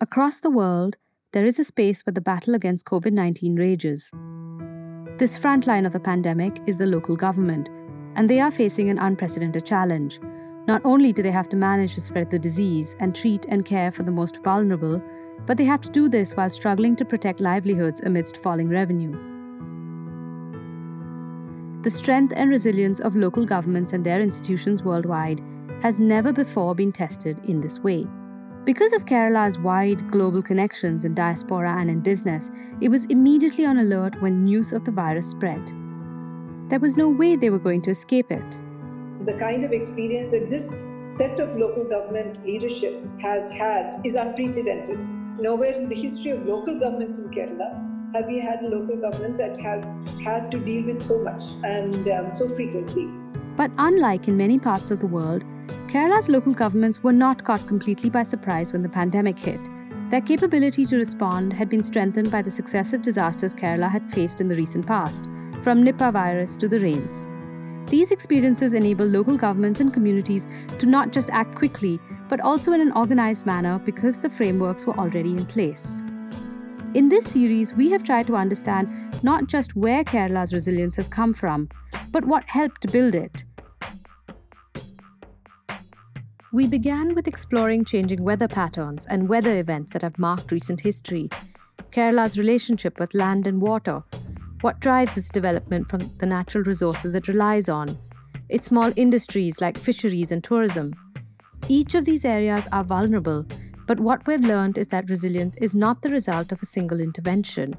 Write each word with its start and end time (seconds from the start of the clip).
Across 0.00 0.40
the 0.40 0.50
world, 0.50 0.96
there 1.32 1.44
is 1.44 1.58
a 1.58 1.64
space 1.64 2.06
where 2.06 2.12
the 2.12 2.20
battle 2.20 2.54
against 2.54 2.86
COVID 2.86 3.10
19 3.12 3.56
rages. 3.56 4.12
This 5.18 5.36
front 5.36 5.66
line 5.66 5.84
of 5.84 5.92
the 5.92 5.98
pandemic 5.98 6.60
is 6.68 6.78
the 6.78 6.86
local 6.86 7.16
government, 7.16 7.68
and 8.14 8.30
they 8.30 8.38
are 8.38 8.52
facing 8.52 8.90
an 8.90 8.98
unprecedented 9.00 9.66
challenge. 9.66 10.20
Not 10.68 10.82
only 10.84 11.12
do 11.12 11.20
they 11.20 11.32
have 11.32 11.48
to 11.48 11.56
manage 11.56 11.94
to 11.94 12.00
spread 12.00 12.30
the 12.30 12.38
disease 12.38 12.94
and 13.00 13.12
treat 13.12 13.44
and 13.48 13.64
care 13.64 13.90
for 13.90 14.04
the 14.04 14.12
most 14.12 14.40
vulnerable, 14.44 15.02
but 15.46 15.56
they 15.56 15.64
have 15.64 15.80
to 15.80 15.90
do 15.90 16.08
this 16.08 16.36
while 16.36 16.50
struggling 16.50 16.94
to 16.94 17.04
protect 17.04 17.40
livelihoods 17.40 18.00
amidst 18.02 18.40
falling 18.40 18.68
revenue. 18.68 19.10
The 21.82 21.90
strength 21.90 22.34
and 22.36 22.50
resilience 22.50 23.00
of 23.00 23.16
local 23.16 23.44
governments 23.44 23.92
and 23.92 24.06
their 24.06 24.20
institutions 24.20 24.84
worldwide 24.84 25.42
has 25.82 25.98
never 25.98 26.32
before 26.32 26.76
been 26.76 26.92
tested 26.92 27.40
in 27.46 27.60
this 27.60 27.80
way. 27.80 28.06
Because 28.68 28.92
of 28.92 29.06
Kerala's 29.06 29.58
wide 29.58 30.10
global 30.10 30.42
connections 30.42 31.06
in 31.06 31.14
diaspora 31.14 31.80
and 31.80 31.88
in 31.88 32.00
business, 32.00 32.50
it 32.82 32.90
was 32.90 33.06
immediately 33.06 33.64
on 33.64 33.78
alert 33.78 34.20
when 34.20 34.44
news 34.44 34.74
of 34.74 34.84
the 34.84 34.90
virus 34.90 35.30
spread. 35.30 35.72
There 36.68 36.78
was 36.78 36.94
no 36.94 37.08
way 37.08 37.34
they 37.34 37.48
were 37.48 37.58
going 37.58 37.80
to 37.80 37.90
escape 37.90 38.30
it. 38.30 38.60
The 39.24 39.32
kind 39.38 39.64
of 39.64 39.72
experience 39.72 40.32
that 40.32 40.50
this 40.50 40.84
set 41.06 41.40
of 41.40 41.56
local 41.56 41.84
government 41.84 42.44
leadership 42.44 43.02
has 43.22 43.50
had 43.50 44.02
is 44.04 44.16
unprecedented. 44.16 44.98
Nowhere 45.40 45.72
in 45.72 45.88
the 45.88 45.96
history 45.96 46.32
of 46.32 46.44
local 46.44 46.78
governments 46.78 47.18
in 47.18 47.30
Kerala 47.30 48.12
have 48.12 48.26
we 48.26 48.38
had 48.38 48.60
a 48.60 48.68
local 48.68 48.98
government 48.98 49.38
that 49.38 49.56
has 49.62 49.96
had 50.22 50.50
to 50.50 50.58
deal 50.58 50.84
with 50.84 51.00
so 51.00 51.18
much 51.22 51.44
and 51.64 52.06
um, 52.10 52.34
so 52.34 52.46
frequently. 52.50 53.08
But 53.58 53.72
unlike 53.76 54.28
in 54.28 54.36
many 54.36 54.56
parts 54.56 54.92
of 54.92 55.00
the 55.00 55.08
world, 55.08 55.44
Kerala's 55.88 56.28
local 56.28 56.54
governments 56.54 57.02
were 57.02 57.12
not 57.12 57.42
caught 57.42 57.66
completely 57.66 58.08
by 58.08 58.22
surprise 58.22 58.72
when 58.72 58.82
the 58.82 58.88
pandemic 58.88 59.36
hit. 59.36 59.60
Their 60.10 60.20
capability 60.20 60.84
to 60.84 60.96
respond 60.96 61.52
had 61.52 61.68
been 61.68 61.82
strengthened 61.82 62.30
by 62.30 62.40
the 62.40 62.50
successive 62.50 63.02
disasters 63.02 63.56
Kerala 63.56 63.90
had 63.90 64.12
faced 64.12 64.40
in 64.40 64.46
the 64.46 64.54
recent 64.54 64.86
past, 64.86 65.24
from 65.64 65.84
Nipah 65.84 66.12
virus 66.12 66.56
to 66.58 66.68
the 66.68 66.78
rains. 66.78 67.28
These 67.90 68.12
experiences 68.12 68.74
enable 68.74 69.06
local 69.06 69.36
governments 69.36 69.80
and 69.80 69.92
communities 69.92 70.46
to 70.78 70.86
not 70.86 71.10
just 71.10 71.30
act 71.30 71.56
quickly, 71.56 71.98
but 72.28 72.40
also 72.40 72.72
in 72.74 72.80
an 72.80 72.92
organized 72.92 73.44
manner 73.44 73.80
because 73.80 74.20
the 74.20 74.30
frameworks 74.30 74.86
were 74.86 74.96
already 74.96 75.32
in 75.32 75.44
place. 75.44 76.04
In 76.94 77.08
this 77.08 77.24
series, 77.24 77.74
we 77.74 77.90
have 77.90 78.04
tried 78.04 78.28
to 78.28 78.36
understand 78.36 78.88
not 79.24 79.48
just 79.48 79.74
where 79.74 80.04
Kerala's 80.04 80.54
resilience 80.54 80.94
has 80.94 81.08
come 81.08 81.32
from, 81.34 81.68
but 82.12 82.24
what 82.24 82.44
helped 82.46 82.92
build 82.92 83.16
it. 83.16 83.44
We 86.50 86.66
began 86.66 87.14
with 87.14 87.28
exploring 87.28 87.84
changing 87.84 88.24
weather 88.24 88.48
patterns 88.48 89.04
and 89.10 89.28
weather 89.28 89.58
events 89.58 89.92
that 89.92 90.00
have 90.00 90.18
marked 90.18 90.50
recent 90.50 90.80
history, 90.80 91.28
Kerala's 91.90 92.38
relationship 92.38 92.98
with 92.98 93.12
land 93.12 93.46
and 93.46 93.60
water, 93.60 94.02
what 94.62 94.80
drives 94.80 95.18
its 95.18 95.28
development 95.28 95.90
from 95.90 96.10
the 96.16 96.24
natural 96.24 96.64
resources 96.64 97.14
it 97.14 97.28
relies 97.28 97.68
on, 97.68 97.98
its 98.48 98.64
small 98.66 98.90
industries 98.96 99.60
like 99.60 99.76
fisheries 99.76 100.32
and 100.32 100.42
tourism. 100.42 100.94
Each 101.68 101.94
of 101.94 102.06
these 102.06 102.24
areas 102.24 102.66
are 102.72 102.82
vulnerable, 102.82 103.44
but 103.86 104.00
what 104.00 104.26
we've 104.26 104.40
learned 104.40 104.78
is 104.78 104.86
that 104.86 105.10
resilience 105.10 105.54
is 105.56 105.74
not 105.74 106.00
the 106.00 106.10
result 106.10 106.50
of 106.50 106.62
a 106.62 106.66
single 106.66 107.00
intervention. 107.00 107.74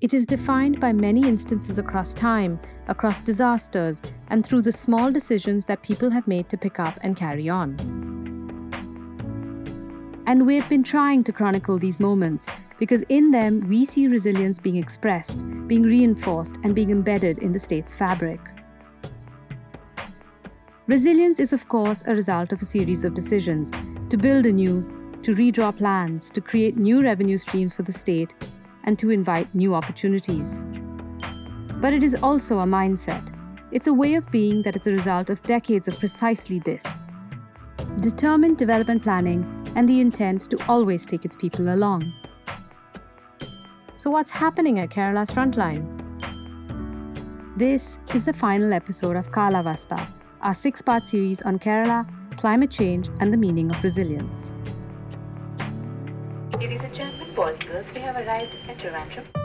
It 0.00 0.12
is 0.12 0.26
defined 0.26 0.80
by 0.80 0.92
many 0.92 1.22
instances 1.26 1.78
across 1.78 2.14
time, 2.14 2.58
across 2.88 3.22
disasters, 3.22 4.02
and 4.28 4.44
through 4.44 4.62
the 4.62 4.72
small 4.72 5.12
decisions 5.12 5.64
that 5.66 5.82
people 5.82 6.10
have 6.10 6.26
made 6.26 6.48
to 6.48 6.58
pick 6.58 6.80
up 6.80 6.98
and 7.02 7.16
carry 7.16 7.48
on. 7.48 7.76
And 10.26 10.46
we've 10.46 10.68
been 10.68 10.82
trying 10.82 11.22
to 11.24 11.32
chronicle 11.32 11.78
these 11.78 12.00
moments 12.00 12.48
because 12.78 13.02
in 13.08 13.30
them 13.30 13.60
we 13.68 13.84
see 13.84 14.08
resilience 14.08 14.58
being 14.58 14.76
expressed, 14.76 15.44
being 15.68 15.82
reinforced, 15.82 16.56
and 16.64 16.74
being 16.74 16.90
embedded 16.90 17.38
in 17.38 17.52
the 17.52 17.58
state's 17.58 17.94
fabric. 17.94 18.40
Resilience 20.86 21.40
is, 21.40 21.52
of 21.52 21.68
course, 21.68 22.02
a 22.06 22.10
result 22.10 22.52
of 22.52 22.60
a 22.60 22.64
series 22.64 23.04
of 23.04 23.14
decisions 23.14 23.70
to 24.10 24.16
build 24.16 24.44
anew, 24.44 24.82
to 25.22 25.34
redraw 25.34 25.74
plans, 25.74 26.30
to 26.32 26.40
create 26.40 26.76
new 26.76 27.02
revenue 27.02 27.38
streams 27.38 27.74
for 27.74 27.82
the 27.82 27.92
state, 27.92 28.34
and 28.84 28.98
to 28.98 29.10
invite 29.10 29.54
new 29.54 29.74
opportunities. 29.74 30.64
But 31.80 31.92
it 31.92 32.02
is 32.02 32.14
also 32.14 32.60
a 32.60 32.64
mindset. 32.64 33.32
It's 33.72 33.88
a 33.88 33.92
way 33.92 34.14
of 34.14 34.30
being 34.30 34.62
that 34.62 34.76
is 34.76 34.86
a 34.86 34.92
result 34.92 35.30
of 35.30 35.42
decades 35.42 35.88
of 35.88 35.98
precisely 35.98 36.58
this 36.60 37.02
determined 38.00 38.56
development 38.58 39.02
planning 39.02 39.44
and 39.76 39.88
the 39.88 40.00
intent 40.00 40.50
to 40.50 40.58
always 40.68 41.06
take 41.06 41.24
its 41.24 41.36
people 41.36 41.74
along. 41.74 42.12
So, 43.94 44.10
what's 44.10 44.30
happening 44.30 44.78
at 44.80 44.90
Kerala's 44.90 45.30
frontline? 45.30 46.04
This 47.56 47.98
is 48.12 48.24
the 48.24 48.32
final 48.32 48.72
episode 48.72 49.16
of 49.16 49.30
Kalavastha, 49.30 50.06
our 50.42 50.54
six 50.54 50.82
part 50.82 51.06
series 51.06 51.40
on 51.42 51.58
Kerala, 51.58 52.06
climate 52.36 52.70
change, 52.70 53.08
and 53.20 53.32
the 53.32 53.36
meaning 53.36 53.70
of 53.70 53.82
resilience. 53.82 54.52
Boys 57.34 57.58
girls, 57.66 57.84
we 57.96 58.00
have 58.02 58.14
arrived 58.14 58.54
at 58.68 58.78
Trivandrum. 58.78 59.43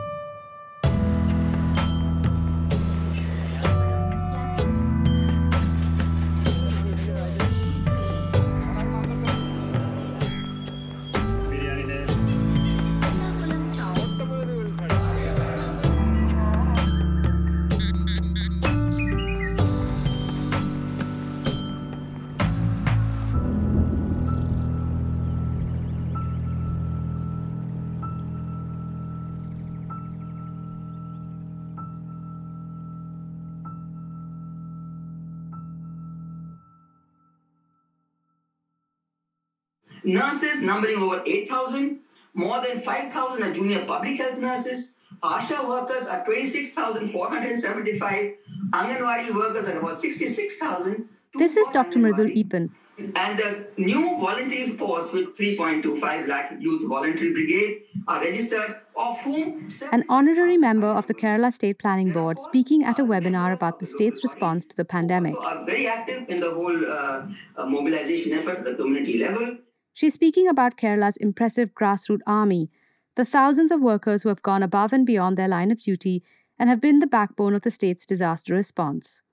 Nurses 40.14 40.62
numbering 40.62 40.98
over 40.98 41.24
8,000, 41.26 42.00
more 42.34 42.62
than 42.62 42.80
5,000 42.80 43.44
are 43.44 43.52
junior 43.52 43.86
public 43.86 44.18
health 44.18 44.38
nurses, 44.38 44.92
ASHA 45.24 45.68
workers 45.68 46.06
are 46.08 46.24
26,475, 46.26 48.34
Anganwadi 48.72 49.34
workers 49.34 49.68
are 49.68 49.80
about 49.80 50.00
66,000. 50.00 51.10
This 51.36 51.58
is 51.58 51.68
Dr. 51.70 52.00
Mridul 52.00 52.34
Eapen. 52.36 52.70
And 53.16 53.38
the 53.38 53.68
new 53.78 54.18
voluntary 54.20 54.76
force 54.78 55.14
with 55.14 55.38
3.25 55.38 56.28
lakh 56.28 56.52
youth 56.60 56.84
voluntary 56.88 57.32
brigade 57.32 57.84
are 58.08 58.20
registered, 58.22 58.78
of 58.96 59.20
whom... 59.22 59.68
An 59.92 60.04
honorary 60.10 60.58
member 60.58 60.88
of 60.88 61.06
the 61.08 61.14
Kerala 61.14 61.54
State 61.54 61.78
Planning 61.80 62.12
Board 62.12 62.40
speaking 62.40 62.84
at 62.84 63.00
a 63.00 63.06
webinar 63.06 63.54
about 63.54 63.80
the 63.80 63.86
state's 63.86 64.22
response 64.24 64.66
to 64.66 64.76
the 64.76 64.84
pandemic. 64.84 65.34
Are 65.40 65.64
very 65.66 65.88
active 65.88 66.28
in 66.28 66.42
the 66.42 66.52
whole 66.52 66.86
uh, 66.86 67.26
uh, 67.56 67.66
mobilization 67.66 68.34
efforts 68.34 68.60
at 68.60 68.66
the 68.66 68.76
community 68.76 69.18
level. 69.18 69.56
She's 69.94 70.14
speaking 70.14 70.48
about 70.48 70.78
Kerala's 70.78 71.18
impressive 71.18 71.74
grassroots 71.74 72.22
army, 72.26 72.70
the 73.16 73.26
thousands 73.26 73.72
of 73.72 73.82
workers 73.82 74.24
who 74.24 74.30
have 74.30 74.42
gone 74.42 74.64
above 74.64 74.94
and 74.94 75.06
beyond 75.06 75.38
their 75.38 75.48
line 75.48 75.72
of 75.72 75.82
duty 75.82 76.24
and 76.58 76.70
have 76.70 76.82
been 76.82 77.00
the 77.00 77.08
backbone 77.08 77.54
of 77.54 77.62
the 77.62 77.72
state's 77.72 78.06
disaster 78.06 78.54
response. 78.54 79.24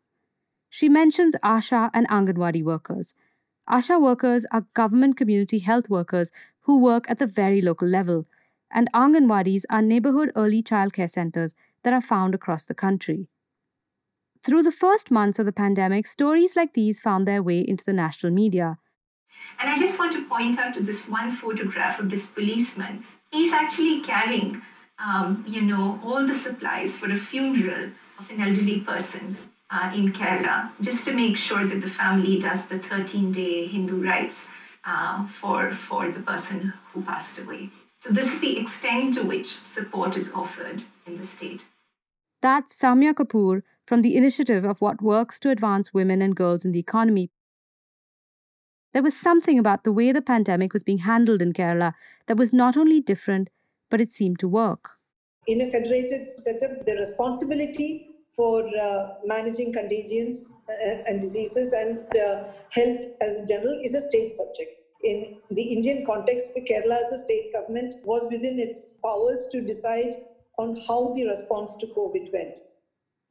She 0.68 0.88
mentions 0.88 1.36
ASHA 1.42 1.90
and 1.94 2.08
Anganwadi 2.08 2.62
workers. 2.62 3.14
ASHA 3.68 4.00
workers 4.00 4.46
are 4.52 4.66
government 4.74 5.16
community 5.16 5.58
health 5.58 5.88
workers 5.88 6.30
who 6.62 6.78
work 6.78 7.08
at 7.08 7.18
the 7.18 7.26
very 7.26 7.60
local 7.60 7.88
level, 7.88 8.26
and 8.70 8.90
Anganwadis 8.92 9.62
are 9.70 9.82
neighborhood 9.82 10.32
early 10.36 10.62
childcare 10.62 11.10
centers 11.10 11.54
that 11.82 11.92
are 11.92 12.00
found 12.00 12.34
across 12.34 12.64
the 12.64 12.74
country. 12.74 13.28
Through 14.44 14.62
the 14.62 14.72
first 14.72 15.10
months 15.10 15.38
of 15.38 15.46
the 15.46 15.52
pandemic, 15.52 16.06
stories 16.06 16.56
like 16.56 16.74
these 16.74 17.00
found 17.00 17.26
their 17.26 17.42
way 17.42 17.60
into 17.60 17.84
the 17.84 17.92
national 17.92 18.32
media, 18.32 18.78
and 19.58 19.70
I 19.70 19.76
just 19.76 19.98
want 19.98 20.12
to 20.12 20.24
point 20.24 20.58
out 20.58 20.74
to 20.74 20.80
this 20.80 21.08
one 21.08 21.30
photograph 21.30 21.98
of 21.98 22.10
this 22.10 22.26
policeman. 22.26 23.04
He's 23.30 23.52
actually 23.52 24.00
carrying, 24.00 24.62
um, 24.98 25.44
you 25.46 25.62
know, 25.62 26.00
all 26.04 26.26
the 26.26 26.34
supplies 26.34 26.94
for 26.94 27.10
a 27.10 27.16
funeral 27.16 27.90
of 28.18 28.30
an 28.30 28.40
elderly 28.40 28.80
person 28.80 29.36
uh, 29.70 29.92
in 29.94 30.12
Kerala, 30.12 30.70
just 30.80 31.04
to 31.06 31.12
make 31.12 31.36
sure 31.36 31.66
that 31.66 31.80
the 31.80 31.90
family 31.90 32.38
does 32.38 32.66
the 32.66 32.78
13-day 32.78 33.66
Hindu 33.66 34.04
rites 34.04 34.44
uh, 34.84 35.26
for 35.28 35.72
for 35.72 36.10
the 36.10 36.20
person 36.20 36.72
who 36.92 37.02
passed 37.02 37.38
away. 37.38 37.70
So 38.00 38.10
this 38.10 38.32
is 38.32 38.38
the 38.40 38.58
extent 38.58 39.14
to 39.14 39.22
which 39.22 39.56
support 39.64 40.16
is 40.16 40.30
offered 40.32 40.84
in 41.06 41.16
the 41.16 41.26
state. 41.26 41.66
That's 42.40 42.78
Soumya 42.80 43.14
Kapoor 43.14 43.62
from 43.86 44.02
the 44.02 44.16
initiative 44.16 44.64
of 44.64 44.80
What 44.80 45.02
Works 45.02 45.40
to 45.40 45.50
Advance 45.50 45.92
Women 45.92 46.22
and 46.22 46.36
Girls 46.36 46.64
in 46.64 46.72
the 46.72 46.78
Economy, 46.78 47.30
There 48.96 49.02
was 49.02 49.14
something 49.14 49.58
about 49.58 49.84
the 49.84 49.92
way 49.92 50.10
the 50.10 50.22
pandemic 50.22 50.72
was 50.72 50.82
being 50.82 51.04
handled 51.04 51.42
in 51.42 51.52
Kerala 51.52 51.92
that 52.28 52.38
was 52.38 52.54
not 52.54 52.78
only 52.78 53.02
different, 53.02 53.50
but 53.90 54.00
it 54.00 54.10
seemed 54.10 54.38
to 54.38 54.48
work. 54.48 54.92
In 55.46 55.60
a 55.60 55.70
federated 55.70 56.26
setup, 56.26 56.86
the 56.86 56.96
responsibility 56.96 58.06
for 58.34 58.66
uh, 58.66 59.08
managing 59.26 59.74
contagions 59.74 60.50
uh, 60.66 61.02
and 61.06 61.20
diseases 61.20 61.74
and 61.74 61.98
uh, 62.16 62.44
health 62.70 63.04
as 63.20 63.36
a 63.36 63.46
general 63.46 63.78
is 63.84 63.92
a 63.92 64.00
state 64.00 64.32
subject. 64.32 64.70
In 65.04 65.40
the 65.50 65.74
Indian 65.74 66.06
context, 66.06 66.54
the 66.54 66.62
Kerala 66.62 66.98
as 66.98 67.12
a 67.12 67.22
state 67.22 67.52
government 67.52 67.96
was 68.02 68.26
within 68.32 68.58
its 68.58 68.94
powers 69.04 69.46
to 69.52 69.60
decide 69.60 70.22
on 70.56 70.74
how 70.88 71.12
the 71.12 71.26
response 71.26 71.76
to 71.80 71.86
COVID 71.88 72.32
went. 72.32 72.60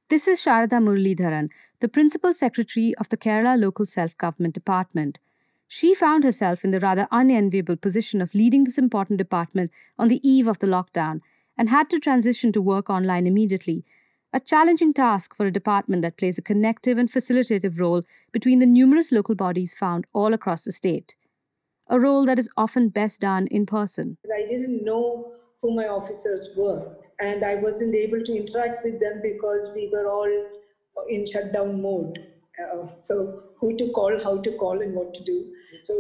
This 0.10 0.28
is 0.28 0.40
Sharada 0.40 0.80
Muralidharan, 0.80 1.50
the 1.80 1.90
Principal 1.90 2.36
Secretary 2.36 2.94
of 3.00 3.10
the 3.10 3.18
Kerala 3.18 3.60
Local 3.60 3.88
Self 3.88 4.16
Government 4.20 4.54
Department. 4.54 5.18
She 5.68 5.96
found 5.96 6.24
herself 6.24 6.64
in 6.64 6.72
the 6.72 6.80
rather 6.80 7.08
unenviable 7.12 7.76
position 7.76 8.22
of 8.22 8.36
leading 8.36 8.64
this 8.64 8.78
important 8.78 9.18
department 9.18 9.72
on 9.98 10.08
the 10.08 10.22
eve 10.28 10.48
of 10.48 10.60
the 10.60 10.68
lockdown 10.68 11.22
and 11.58 11.70
had 11.70 11.90
to 11.90 12.00
transition 12.00 12.52
to 12.52 12.62
work 12.62 12.90
online 12.90 13.26
immediately, 13.26 13.84
a 14.32 14.40
challenging 14.40 14.94
task 14.94 15.36
for 15.36 15.46
a 15.46 15.52
department 15.52 16.02
that 16.02 16.18
plays 16.18 16.38
a 16.38 16.42
connective 16.42 16.98
and 16.98 17.10
facilitative 17.10 17.80
role 17.80 18.04
between 18.32 18.60
the 18.60 18.66
numerous 18.66 19.12
local 19.12 19.34
bodies 19.34 19.74
found 19.74 20.06
all 20.14 20.34
across 20.34 20.66
the 20.66 20.72
state. 20.72 21.16
A 21.90 22.00
role 22.00 22.26
that 22.26 22.40
is 22.40 22.50
often 22.58 22.90
best 22.90 23.22
done 23.22 23.48
in 23.48 23.66
person. 23.66 24.18
I 24.36 24.46
didn't 24.48 24.84
know 24.84 25.34
who 25.62 25.76
my 25.76 25.88
officers 25.88 26.50
were, 26.58 26.98
and 27.20 27.46
I 27.46 27.56
wasn't 27.56 27.96
able 27.96 28.22
to 28.22 28.36
interact 28.36 28.84
with 28.84 29.00
them 29.00 29.22
because 29.22 29.72
we 29.74 29.90
were 29.92 30.08
all 30.08 30.30
in 31.10 31.26
shutdown 31.26 31.82
mode. 31.82 32.18
Uh, 32.60 32.88
so, 32.88 33.44
who 33.60 33.76
to 33.78 33.90
call, 33.92 34.18
how 34.24 34.38
to 34.38 34.52
call, 34.58 34.82
and 34.82 34.94
what 34.94 35.14
to 35.14 35.24
do. 35.24 35.52
So, 35.82 35.94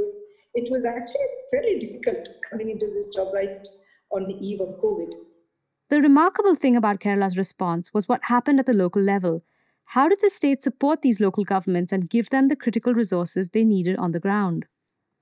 it 0.53 0.71
was 0.71 0.85
actually 0.85 1.27
fairly 1.51 1.79
difficult 1.79 2.29
coming 2.49 2.69
into 2.69 2.85
this 2.85 3.09
job 3.09 3.33
right 3.33 3.67
on 4.11 4.25
the 4.25 4.35
eve 4.35 4.61
of 4.61 4.69
COVID. 4.81 5.13
The 5.89 6.01
remarkable 6.01 6.55
thing 6.55 6.75
about 6.75 6.99
Kerala's 6.99 7.37
response 7.37 7.93
was 7.93 8.07
what 8.07 8.23
happened 8.23 8.59
at 8.59 8.65
the 8.65 8.73
local 8.73 9.01
level. 9.01 9.43
How 9.89 10.09
did 10.09 10.19
the 10.21 10.29
state 10.29 10.63
support 10.63 11.01
these 11.01 11.19
local 11.19 11.43
governments 11.43 11.91
and 11.91 12.09
give 12.09 12.29
them 12.29 12.47
the 12.47 12.55
critical 12.55 12.93
resources 12.93 13.49
they 13.49 13.63
needed 13.63 13.97
on 13.97 14.11
the 14.11 14.19
ground? 14.19 14.65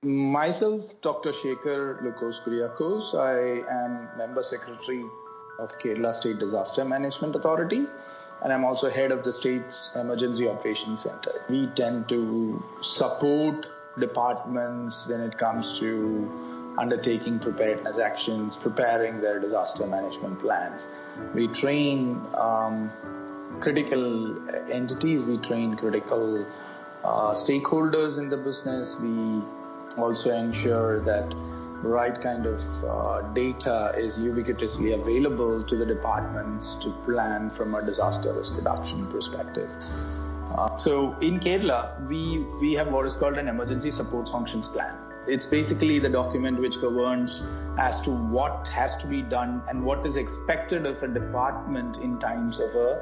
Myself, 0.02 1.00
Dr. 1.02 1.30
Shekhar 1.30 2.02
Lucas 2.02 2.40
Kuriakose. 2.44 3.14
I 3.14 3.62
am 3.82 4.08
member 4.16 4.42
secretary 4.42 5.04
of 5.58 5.78
Kerala 5.78 6.12
State 6.12 6.38
Disaster 6.38 6.84
Management 6.84 7.36
Authority, 7.36 7.86
and 8.44 8.52
I'm 8.52 8.64
also 8.64 8.90
head 8.90 9.10
of 9.10 9.22
the 9.24 9.32
state's 9.32 9.96
Emergency 9.96 10.48
Operations 10.48 11.00
Center. 11.00 11.40
We 11.48 11.66
tend 11.68 12.10
to 12.10 12.62
support 12.82 13.66
departments 13.98 15.06
when 15.08 15.22
it 15.22 15.38
comes 15.38 15.78
to 15.78 16.30
undertaking 16.76 17.38
preparedness 17.38 17.98
actions, 17.98 18.56
preparing 18.58 19.20
their 19.20 19.40
disaster 19.40 19.86
management 19.86 20.40
plans. 20.40 20.86
We 21.32 21.48
train 21.48 22.20
um, 22.36 22.90
critical 23.60 24.36
entities, 24.70 25.24
we 25.24 25.38
train 25.38 25.74
critical 25.76 26.46
uh, 27.02 27.32
stakeholders 27.32 28.18
in 28.18 28.28
the 28.28 28.36
business. 28.36 28.98
We 29.00 29.40
also 29.96 30.30
ensure 30.30 31.00
that 31.00 31.34
right 31.82 32.20
kind 32.20 32.46
of 32.46 32.60
uh, 32.84 33.20
data 33.32 33.92
is 33.96 34.18
ubiquitously 34.18 34.94
available 34.94 35.62
to 35.64 35.76
the 35.76 35.86
departments 35.86 36.74
to 36.76 36.90
plan 37.04 37.50
from 37.50 37.74
a 37.74 37.80
disaster 37.80 38.32
risk 38.32 38.56
reduction 38.56 39.06
perspective. 39.08 39.70
Uh, 40.56 40.76
so 40.78 41.16
in 41.20 41.40
Kerala, 41.40 42.00
we 42.08 42.44
we 42.60 42.72
have 42.74 42.88
what 42.88 43.06
is 43.06 43.16
called 43.16 43.38
an 43.38 43.48
emergency 43.48 43.90
support 43.90 44.28
functions 44.28 44.68
plan. 44.68 44.96
It's 45.26 45.46
basically 45.46 45.98
the 45.98 46.08
document 46.08 46.60
which 46.60 46.80
governs 46.80 47.42
as 47.78 48.00
to 48.02 48.10
what 48.10 48.68
has 48.68 48.96
to 48.96 49.06
be 49.06 49.22
done 49.22 49.62
and 49.68 49.84
what 49.84 50.06
is 50.06 50.16
expected 50.16 50.86
of 50.86 51.02
a 51.02 51.08
department 51.08 51.98
in 51.98 52.18
times 52.18 52.60
of 52.60 52.74
a, 52.74 53.00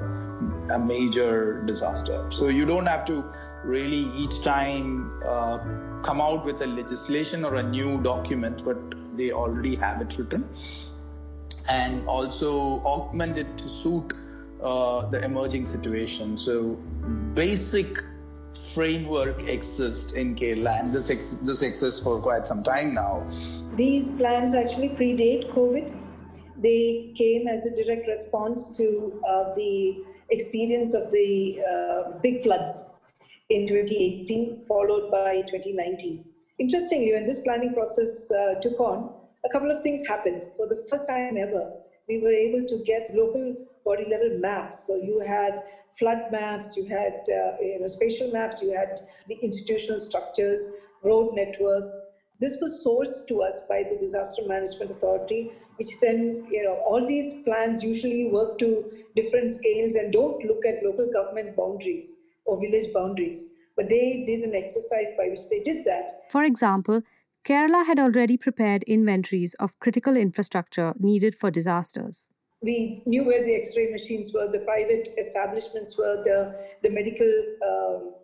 a 0.71 0.79
major 0.79 1.63
disaster. 1.65 2.31
So 2.31 2.49
you 2.49 2.65
don't 2.65 2.87
have 2.87 3.05
to 3.07 3.25
really 3.65 4.11
each 4.17 4.43
time 4.43 5.21
uh, 5.27 5.59
come 6.03 6.21
out 6.21 6.45
with 6.45 6.61
a 6.63 6.67
legislation 6.67 7.45
or 7.45 7.57
a 7.57 7.63
new 7.63 8.01
document, 8.03 8.65
but 8.65 8.79
they 9.17 9.33
already 9.33 9.75
have 9.77 10.01
it 10.01 10.17
written. 10.17 10.49
And 11.69 12.07
also 12.09 12.81
augment 12.85 13.39
it 13.39 13.59
to 13.59 13.69
suit 13.69 14.13
uh, 14.63 15.07
the 15.07 15.25
emerging 15.25 15.67
situation. 15.67 16.37
So 16.37 16.75
basic 17.35 18.03
framework 18.75 19.43
exists 19.49 20.13
in 20.13 20.37
and 20.41 20.93
this 20.93 21.11
ex- 21.11 21.43
this 21.45 21.63
exists 21.63 22.01
for 22.01 22.21
quite 22.21 22.47
some 22.47 22.63
time 22.63 22.95
now. 22.95 23.23
These 23.75 24.11
plans 24.11 24.55
actually 24.55 24.91
predate 24.91 25.51
COVID. 25.51 25.95
They 26.57 27.13
came 27.17 27.49
as 27.49 27.67
a 27.67 27.75
direct 27.75 28.07
response 28.07 28.77
to 28.77 29.21
uh, 29.27 29.55
the 29.55 30.05
experience 30.31 30.95
of 30.95 31.11
the 31.11 31.61
uh, 31.63 32.19
big 32.23 32.43
floods 32.43 32.93
in 33.49 33.67
2018, 33.67 34.63
followed 34.63 35.11
by 35.11 35.43
2019. 35.47 36.25
Interestingly, 36.59 37.13
when 37.13 37.27
this 37.27 37.41
planning 37.41 37.75
process 37.75 38.31
uh, 38.31 38.55
took 38.61 38.79
on, 38.81 39.13
a 39.45 39.49
couple 39.49 39.71
of 39.71 39.81
things 39.81 40.07
happened. 40.07 40.45
For 40.57 40.69
the 40.69 40.87
first 40.89 41.09
time 41.09 41.37
ever, 41.37 41.73
we 42.09 42.21
were 42.21 42.33
able 42.33 42.67
to 42.67 42.83
get 42.85 43.11
local 43.15 43.57
body 43.85 44.05
level 44.09 44.39
maps. 44.39 44.87
So 44.87 44.97
you 44.97 45.25
had 45.27 45.63
flood 45.99 46.31
maps, 46.31 46.77
you 46.77 46.87
had 46.87 47.15
uh, 47.29 47.57
you 47.61 47.79
know, 47.81 47.87
spatial 47.87 48.31
maps, 48.33 48.61
you 48.63 48.73
had 48.73 49.01
the 49.29 49.37
institutional 49.43 50.01
structures, 50.01 50.67
road 51.05 51.35
networks. 51.35 51.95
This 52.41 52.57
was 52.61 52.85
sourced 52.85 53.27
to 53.29 53.43
us 53.43 53.61
by 53.69 53.85
the 53.89 53.97
Disaster 53.99 54.43
Management 54.47 54.91
Authority, 54.91 55.53
which 55.77 55.89
then, 56.01 56.47
you 56.51 56.65
know, 56.65 56.81
all 56.85 57.07
these 57.07 57.43
plans 57.45 57.83
usually 57.83 58.29
work 58.31 58.59
to 58.59 58.85
different 59.15 59.53
scales 59.53 59.95
and 59.95 60.13
don't 60.13 60.45
look 60.45 60.65
at 60.67 60.83
local 60.83 61.11
government 61.13 61.57
boundaries 61.57 62.17
or 62.45 62.61
village 62.61 62.93
boundaries. 62.93 63.53
But 63.77 63.89
they 63.89 64.25
did 64.27 64.43
an 64.43 64.55
exercise 64.55 65.09
by 65.17 65.29
which 65.29 65.49
they 65.51 65.61
did 65.61 65.85
that. 65.85 66.11
For 66.31 66.43
example, 66.43 67.03
Kerala 67.45 67.87
had 67.87 67.99
already 67.99 68.37
prepared 68.37 68.83
inventories 68.85 69.55
of 69.55 69.79
critical 69.81 70.17
infrastructure 70.17 70.95
needed 70.99 71.35
for 71.35 71.51
disasters 71.51 72.29
we 72.63 73.03
knew 73.07 73.25
where 73.25 73.45
the 73.45 73.55
x-ray 73.55 73.91
machines 73.91 74.33
were, 74.33 74.51
the 74.51 74.61
private 74.61 75.09
establishments 75.19 75.99
were, 75.99 76.23
the, 76.23 76.55
the 76.83 76.91
medical 76.91 77.31
um, 77.67 78.15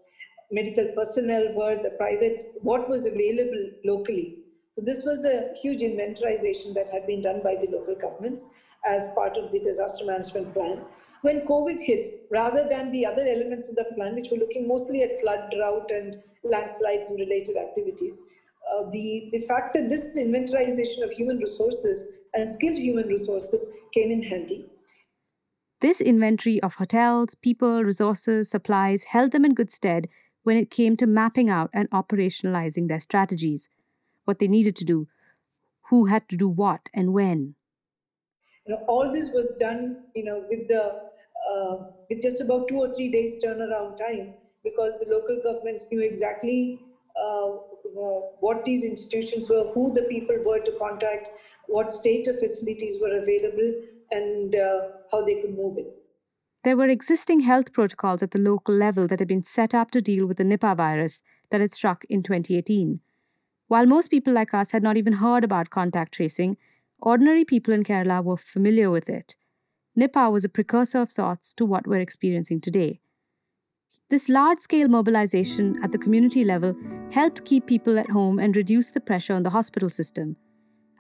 medical 0.51 0.87
personnel 0.97 1.53
were, 1.55 1.77
the 1.77 1.91
private, 1.99 2.45
what 2.63 2.89
was 2.89 3.05
available 3.07 3.71
locally. 3.85 4.39
So 4.73 4.83
this 4.83 5.05
was 5.05 5.25
a 5.25 5.53
huge 5.61 5.81
inventorization 5.81 6.73
that 6.75 6.89
had 6.89 7.07
been 7.07 7.21
done 7.21 7.41
by 7.43 7.57
the 7.61 7.69
local 7.71 7.95
governments 7.95 8.49
as 8.87 9.11
part 9.15 9.37
of 9.37 9.53
the 9.53 9.61
disaster 9.61 10.05
management 10.05 10.55
plan. 10.55 10.83
When 11.23 11.41
COVID 11.41 11.81
hit, 11.81 12.09
rather 12.31 12.67
than 12.71 12.93
the 12.93 13.05
other 13.05 13.27
elements 13.27 13.69
of 13.69 13.75
the 13.75 13.87
plan, 13.97 14.15
which 14.15 14.29
were 14.31 14.39
looking 14.39 14.69
mostly 14.69 15.03
at 15.03 15.21
flood, 15.21 15.53
drought, 15.55 15.91
and 15.91 16.23
landslides 16.45 17.11
and 17.11 17.19
related 17.19 17.57
activities, 17.57 18.23
uh, 18.73 18.85
the, 18.91 19.29
the 19.33 19.41
fact 19.41 19.75
that 19.75 19.91
this 19.91 20.17
inventorization 20.17 21.03
of 21.03 21.11
human 21.11 21.39
resources 21.39 22.05
and 22.35 22.49
skilled 22.49 22.79
human 22.79 23.09
resources 23.09 23.73
came 23.93 24.11
in 24.11 24.23
handy. 24.23 24.67
This 25.81 26.01
inventory 26.01 26.61
of 26.61 26.75
hotels, 26.75 27.35
people, 27.35 27.85
resources, 27.85 28.51
supplies 28.51 29.05
held 29.05 29.33
them 29.33 29.45
in 29.45 29.55
good 29.55 29.71
stead 29.71 30.09
when 30.43 30.57
it 30.57 30.71
came 30.71 30.97
to 30.97 31.07
mapping 31.07 31.49
out 31.49 31.71
and 31.73 31.91
operationalizing 31.91 32.89
their 32.89 32.99
strategies, 32.99 33.69
what 34.25 34.39
they 34.39 34.49
needed 34.49 34.75
to 34.77 34.85
do, 34.85 35.07
who 35.91 36.07
had 36.07 36.29
to 36.29 36.37
do 36.37 36.49
what, 36.49 36.89
and 36.93 37.13
when. 37.13 37.55
You 38.67 38.75
know, 38.75 38.85
all 38.89 39.13
this 39.13 39.31
was 39.31 39.53
done, 39.61 40.05
you 40.15 40.25
know, 40.25 40.45
with 40.49 40.69
the 40.69 41.09
uh, 41.51 41.77
with 42.11 42.23
just 42.23 42.41
about 42.41 42.69
two 42.69 42.77
or 42.77 42.93
three 42.93 43.11
days 43.11 43.43
turnaround 43.43 43.97
time 43.97 44.35
because 44.65 44.99
the 45.01 45.11
local 45.11 45.41
governments 45.43 45.87
knew 45.91 46.01
exactly 46.01 46.81
uh, 47.17 47.47
what 48.41 48.65
these 48.65 48.85
institutions 48.85 49.49
were, 49.49 49.71
who 49.75 49.93
the 49.95 50.03
people 50.03 50.37
were 50.45 50.61
to 50.61 50.73
contact, 50.79 51.31
what 51.69 51.93
state 51.93 52.27
of 52.27 52.39
facilities 52.39 53.01
were 53.01 53.17
available, 53.17 53.75
and 54.11 54.55
uh, 54.55 54.81
how 55.13 55.25
they 55.25 55.41
could 55.41 55.55
move 55.55 55.79
it. 55.79 55.87
There 56.65 56.77
were 56.77 56.89
existing 56.89 57.41
health 57.41 57.73
protocols 57.73 58.23
at 58.23 58.33
the 58.33 58.41
local 58.41 58.75
level 58.75 59.07
that 59.07 59.21
had 59.21 59.29
been 59.29 59.43
set 59.43 59.75
up 59.75 59.91
to 59.93 60.03
deal 60.03 60.27
with 60.27 60.39
the 60.39 60.45
Nipah 60.45 60.77
virus 60.77 61.23
that 61.51 61.61
had 61.61 61.73
struck 61.73 62.05
in 62.09 62.23
2018. 62.23 63.01
While 63.69 63.87
most 63.87 64.09
people 64.09 64.33
like 64.33 64.55
us 64.55 64.73
had 64.73 64.83
not 64.83 64.97
even 64.97 65.15
heard 65.15 65.45
about 65.45 65.71
contact 65.71 66.15
tracing, 66.15 66.57
ordinary 67.01 67.45
people 67.45 67.73
in 67.73 67.85
Kerala 67.85 68.25
were 68.25 68.37
familiar 68.37 68.91
with 68.91 69.09
it. 69.09 69.37
Nipah 69.97 70.33
was 70.33 70.45
a 70.45 70.49
precursor 70.49 71.01
of 71.01 71.11
sorts 71.11 71.55
to 71.55 71.65
what 71.65 71.87
we're 71.87 72.01
experiencing 72.01 72.61
today. 72.61 73.01
This 74.11 74.29
large 74.29 74.59
scale 74.59 74.89
mobilization 74.89 75.79
at 75.83 75.93
the 75.93 75.99
community 75.99 76.45
level 76.45 76.75
helped 77.13 77.45
keep 77.45 77.67
people 77.67 77.99
at 77.99 78.11
home 78.11 78.39
and 78.39 78.57
reduce 78.57 78.91
the 78.91 79.01
pressure 79.01 79.35
on 79.35 79.43
the 79.43 79.51
hospital 79.51 79.91
system. 79.91 80.37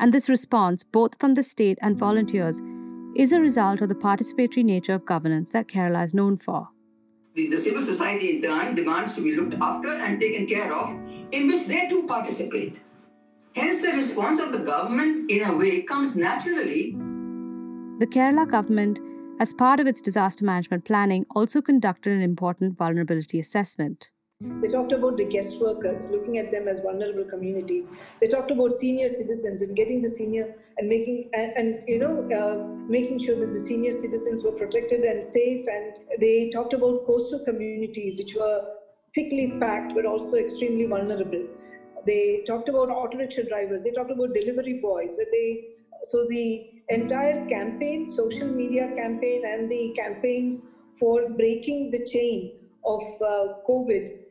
And 0.00 0.12
this 0.12 0.28
response, 0.28 0.85
both 0.85 1.19
from 1.19 1.35
the 1.35 1.43
state 1.43 1.78
and 1.83 1.99
volunteers, 1.99 2.61
is 3.17 3.33
a 3.33 3.40
result 3.40 3.81
of 3.81 3.88
the 3.88 3.95
participatory 3.95 4.64
nature 4.64 4.95
of 4.95 5.05
governance 5.05 5.52
that 5.52 5.67
Kerala 5.67 6.05
is 6.05 6.14
known 6.14 6.37
for. 6.37 6.69
The, 7.35 7.49
the 7.49 7.59
civil 7.59 7.83
society 7.83 8.37
in 8.37 8.43
turn 8.43 8.75
demands 8.75 9.14
to 9.14 9.21
be 9.21 9.35
looked 9.35 9.55
after 9.61 9.93
and 9.93 10.21
taken 10.21 10.47
care 10.47 10.73
of 10.73 10.90
in 11.33 11.49
which 11.49 11.67
they 11.67 11.88
too 11.88 12.07
participate. 12.07 12.81
Hence, 13.55 13.83
the 13.83 13.93
response 13.93 14.38
of 14.38 14.52
the 14.52 14.59
government, 14.59 15.31
in 15.31 15.43
a 15.45 15.57
way, 15.57 15.83
comes 15.83 16.14
naturally. 16.14 16.93
The 17.99 18.07
Kerala 18.07 18.49
government, 18.49 19.00
as 19.40 19.52
part 19.52 19.81
of 19.81 19.87
its 19.87 20.00
disaster 20.00 20.45
management 20.45 20.85
planning, 20.85 21.26
also 21.35 21.61
conducted 21.61 22.12
an 22.12 22.23
important 22.23 22.78
vulnerability 22.78 23.40
assessment. 23.40 24.12
They 24.40 24.68
talked 24.68 24.92
about 24.92 25.16
the 25.16 25.25
guest 25.25 25.59
workers, 25.59 26.07
looking 26.11 26.38
at 26.38 26.52
them 26.52 26.68
as 26.68 26.78
vulnerable 26.78 27.25
communities. 27.25 27.90
They 28.21 28.28
talked 28.28 28.52
about 28.52 28.73
senior 28.73 29.09
citizens 29.09 29.62
and 29.62 29.75
getting 29.75 30.00
the 30.00 30.07
senior 30.07 30.54
and 30.76 30.88
making 30.88 31.30
and, 31.33 31.50
and 31.57 31.83
you 31.88 31.99
know 31.99 32.23
uh, 32.30 32.64
making 32.88 33.18
sure 33.18 33.35
that 33.40 33.52
the 33.52 33.59
senior 33.59 33.90
citizens 33.90 34.45
were 34.45 34.52
protected 34.52 35.00
and 35.00 35.25
safe. 35.25 35.66
And 35.66 36.21
they 36.21 36.50
talked 36.50 36.73
about 36.73 37.04
coastal 37.04 37.40
communities, 37.45 38.16
which 38.16 38.37
were 38.37 38.76
thickly 39.12 39.57
packed 39.59 39.97
but 39.97 40.07
also 40.07 40.37
extremely 40.37 40.87
vulnerable. 40.87 41.45
They 42.07 42.45
talked 42.47 42.68
about 42.68 42.90
auto 42.90 43.18
rickshaw 43.18 43.42
drivers. 43.42 43.83
They 43.83 43.90
talked 43.90 44.12
about 44.12 44.35
delivery 44.35 44.78
boys. 44.80 45.18
They 45.33 45.64
so 46.04 46.28
the 46.30 46.85
entire 46.90 47.45
campaign, 47.49 48.07
social 48.07 48.47
media 48.47 48.92
campaign, 48.95 49.42
and 49.45 49.68
the 49.68 49.92
campaigns 49.97 50.64
for 50.97 51.28
breaking 51.30 51.90
the 51.90 52.07
chain 52.07 52.52
of 52.85 53.02
uh, 53.21 53.54
COVID 53.68 54.27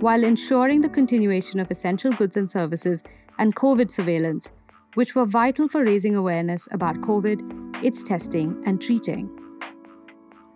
while 0.00 0.24
ensuring 0.24 0.80
the 0.80 0.88
continuation 0.88 1.60
of 1.60 1.70
essential 1.70 2.12
goods 2.12 2.36
and 2.36 2.48
services 2.48 3.02
and 3.38 3.54
COVID 3.56 3.90
surveillance, 3.90 4.52
which 4.94 5.14
were 5.14 5.24
vital 5.24 5.68
for 5.68 5.84
raising 5.84 6.14
awareness 6.14 6.68
about 6.72 7.00
COVID, 7.00 7.84
its 7.84 8.02
testing, 8.02 8.62
and 8.66 8.80
treating. 8.80 9.28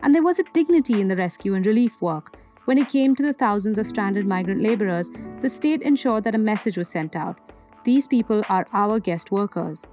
And 0.03 0.15
there 0.15 0.23
was 0.23 0.39
a 0.39 0.45
dignity 0.53 1.01
in 1.01 1.09
the 1.09 1.17
rescue 1.17 1.55
and 1.55 1.65
relief 1.65 2.01
work. 2.01 2.37
When 2.65 2.79
it 2.79 2.89
came 2.89 3.15
to 3.17 3.23
the 3.23 3.33
thousands 3.33 3.79
of 3.79 3.87
stranded 3.87 4.27
migrant 4.27 4.63
laborers, 4.63 5.11
the 5.41 5.49
state 5.49 5.83
ensured 5.83 6.25
that 6.25 6.35
a 6.35 6.39
message 6.39 6.77
was 6.77 6.89
sent 6.89 7.17
out 7.17 7.39
these 7.85 8.07
people 8.07 8.45
are 8.49 8.65
our 8.73 9.01
guest 9.01 9.33
workers. 9.33 9.87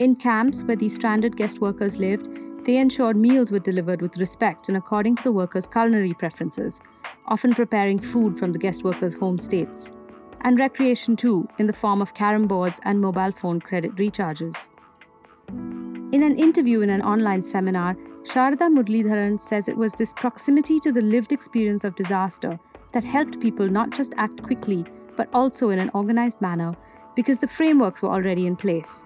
In 0.00 0.14
camps 0.14 0.64
where 0.64 0.74
these 0.76 0.96
stranded 0.96 1.36
guest 1.36 1.60
workers 1.60 1.98
lived, 1.98 2.28
they 2.64 2.78
ensured 2.78 3.16
meals 3.16 3.52
were 3.52 3.60
delivered 3.60 4.02
with 4.02 4.18
respect 4.18 4.68
and 4.68 4.76
according 4.76 5.14
to 5.16 5.22
the 5.22 5.30
workers' 5.30 5.68
culinary 5.68 6.14
preferences, 6.14 6.80
often 7.28 7.54
preparing 7.54 7.98
food 7.98 8.38
from 8.38 8.52
the 8.52 8.58
guest 8.58 8.84
workers' 8.84 9.14
home 9.14 9.38
states. 9.38 9.92
And 10.42 10.58
recreation 10.60 11.16
too, 11.16 11.48
in 11.58 11.66
the 11.66 11.72
form 11.72 12.00
of 12.00 12.14
carom 12.14 12.46
boards 12.46 12.80
and 12.84 13.00
mobile 13.00 13.32
phone 13.32 13.60
credit 13.60 13.94
recharges. 13.96 14.68
In 15.48 16.22
an 16.22 16.38
interview 16.38 16.80
in 16.80 16.90
an 16.90 17.02
online 17.02 17.42
seminar, 17.42 17.94
Sharada 18.22 18.68
Muralidharan 18.68 19.40
says 19.40 19.68
it 19.68 19.76
was 19.76 19.92
this 19.94 20.12
proximity 20.12 20.78
to 20.80 20.92
the 20.92 21.00
lived 21.00 21.32
experience 21.32 21.84
of 21.84 21.94
disaster 21.94 22.58
that 22.92 23.04
helped 23.04 23.40
people 23.40 23.68
not 23.68 23.90
just 23.90 24.14
act 24.16 24.42
quickly, 24.42 24.84
but 25.16 25.28
also 25.32 25.70
in 25.70 25.78
an 25.78 25.90
organized 25.94 26.40
manner 26.40 26.74
because 27.14 27.38
the 27.38 27.48
frameworks 27.48 28.02
were 28.02 28.10
already 28.10 28.46
in 28.46 28.56
place. 28.56 29.04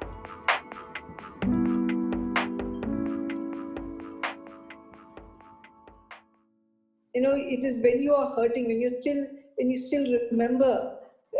You 7.21 7.27
know 7.27 7.37
it 7.37 7.65
is 7.65 7.79
when 7.81 8.03
you 8.03 8.15
are 8.15 8.35
hurting 8.35 8.67
when 8.67 8.81
you 8.81 8.89
still 8.89 9.27
when 9.57 9.71
you 9.71 9.79
still 9.79 10.05
remember 10.31 10.97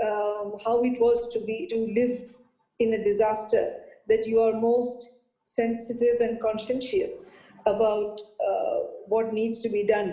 um, 0.07 0.59
how 0.63 0.83
it 0.85 1.01
was 1.01 1.33
to 1.33 1.41
be 1.47 1.67
to 1.71 1.79
live 1.99 2.35
in 2.79 2.93
a 2.93 3.03
disaster 3.03 3.63
that 4.07 4.27
you 4.27 4.41
are 4.41 4.53
most 4.61 5.09
sensitive 5.45 6.21
and 6.21 6.39
conscientious 6.39 7.25
about 7.65 8.21
uh, 8.49 8.75
what 9.07 9.33
needs 9.33 9.61
to 9.61 9.71
be 9.71 9.87
done 9.87 10.11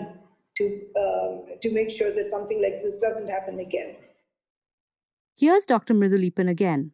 to 0.56 0.64
um, 1.02 1.58
to 1.60 1.70
make 1.70 1.90
sure 1.90 2.14
that 2.14 2.30
something 2.30 2.62
like 2.62 2.80
this 2.80 2.96
doesn't 2.96 3.28
happen 3.28 3.60
again. 3.60 3.94
Here's 5.36 5.66
Dr. 5.66 5.92
Mridul 5.92 6.24
Eapen 6.30 6.48
again. 6.48 6.92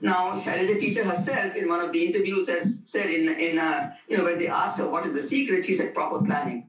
Now, 0.00 0.22
Shailaja 0.36 0.80
teacher 0.80 1.04
herself 1.04 1.54
in 1.54 1.68
one 1.68 1.80
of 1.80 1.92
the 1.92 2.06
interviews 2.06 2.48
has 2.48 2.80
said 2.86 3.10
in, 3.10 3.28
in 3.28 3.58
uh, 3.58 3.90
you 4.08 4.16
know, 4.16 4.24
when 4.24 4.38
they 4.38 4.48
asked 4.48 4.78
her 4.78 4.88
what 4.88 5.04
is 5.04 5.12
the 5.12 5.22
secret, 5.22 5.66
she 5.66 5.74
said 5.74 5.92
proper 5.92 6.24
planning. 6.24 6.68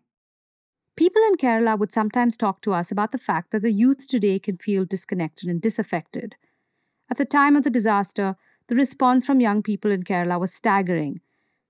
People 0.99 1.21
in 1.29 1.35
Kerala 1.35 1.79
would 1.79 1.93
sometimes 1.93 2.35
talk 2.35 2.59
to 2.59 2.73
us 2.73 2.91
about 2.91 3.13
the 3.13 3.17
fact 3.17 3.51
that 3.51 3.61
the 3.61 3.71
youth 3.71 4.05
today 4.05 4.37
can 4.37 4.57
feel 4.57 4.83
disconnected 4.83 5.47
and 5.47 5.61
disaffected. 5.61 6.35
At 7.09 7.15
the 7.15 7.23
time 7.23 7.55
of 7.55 7.63
the 7.63 7.69
disaster, 7.69 8.35
the 8.67 8.75
response 8.75 9.25
from 9.25 9.39
young 9.39 9.63
people 9.63 9.91
in 9.91 10.03
Kerala 10.03 10.37
was 10.37 10.53
staggering. 10.53 11.21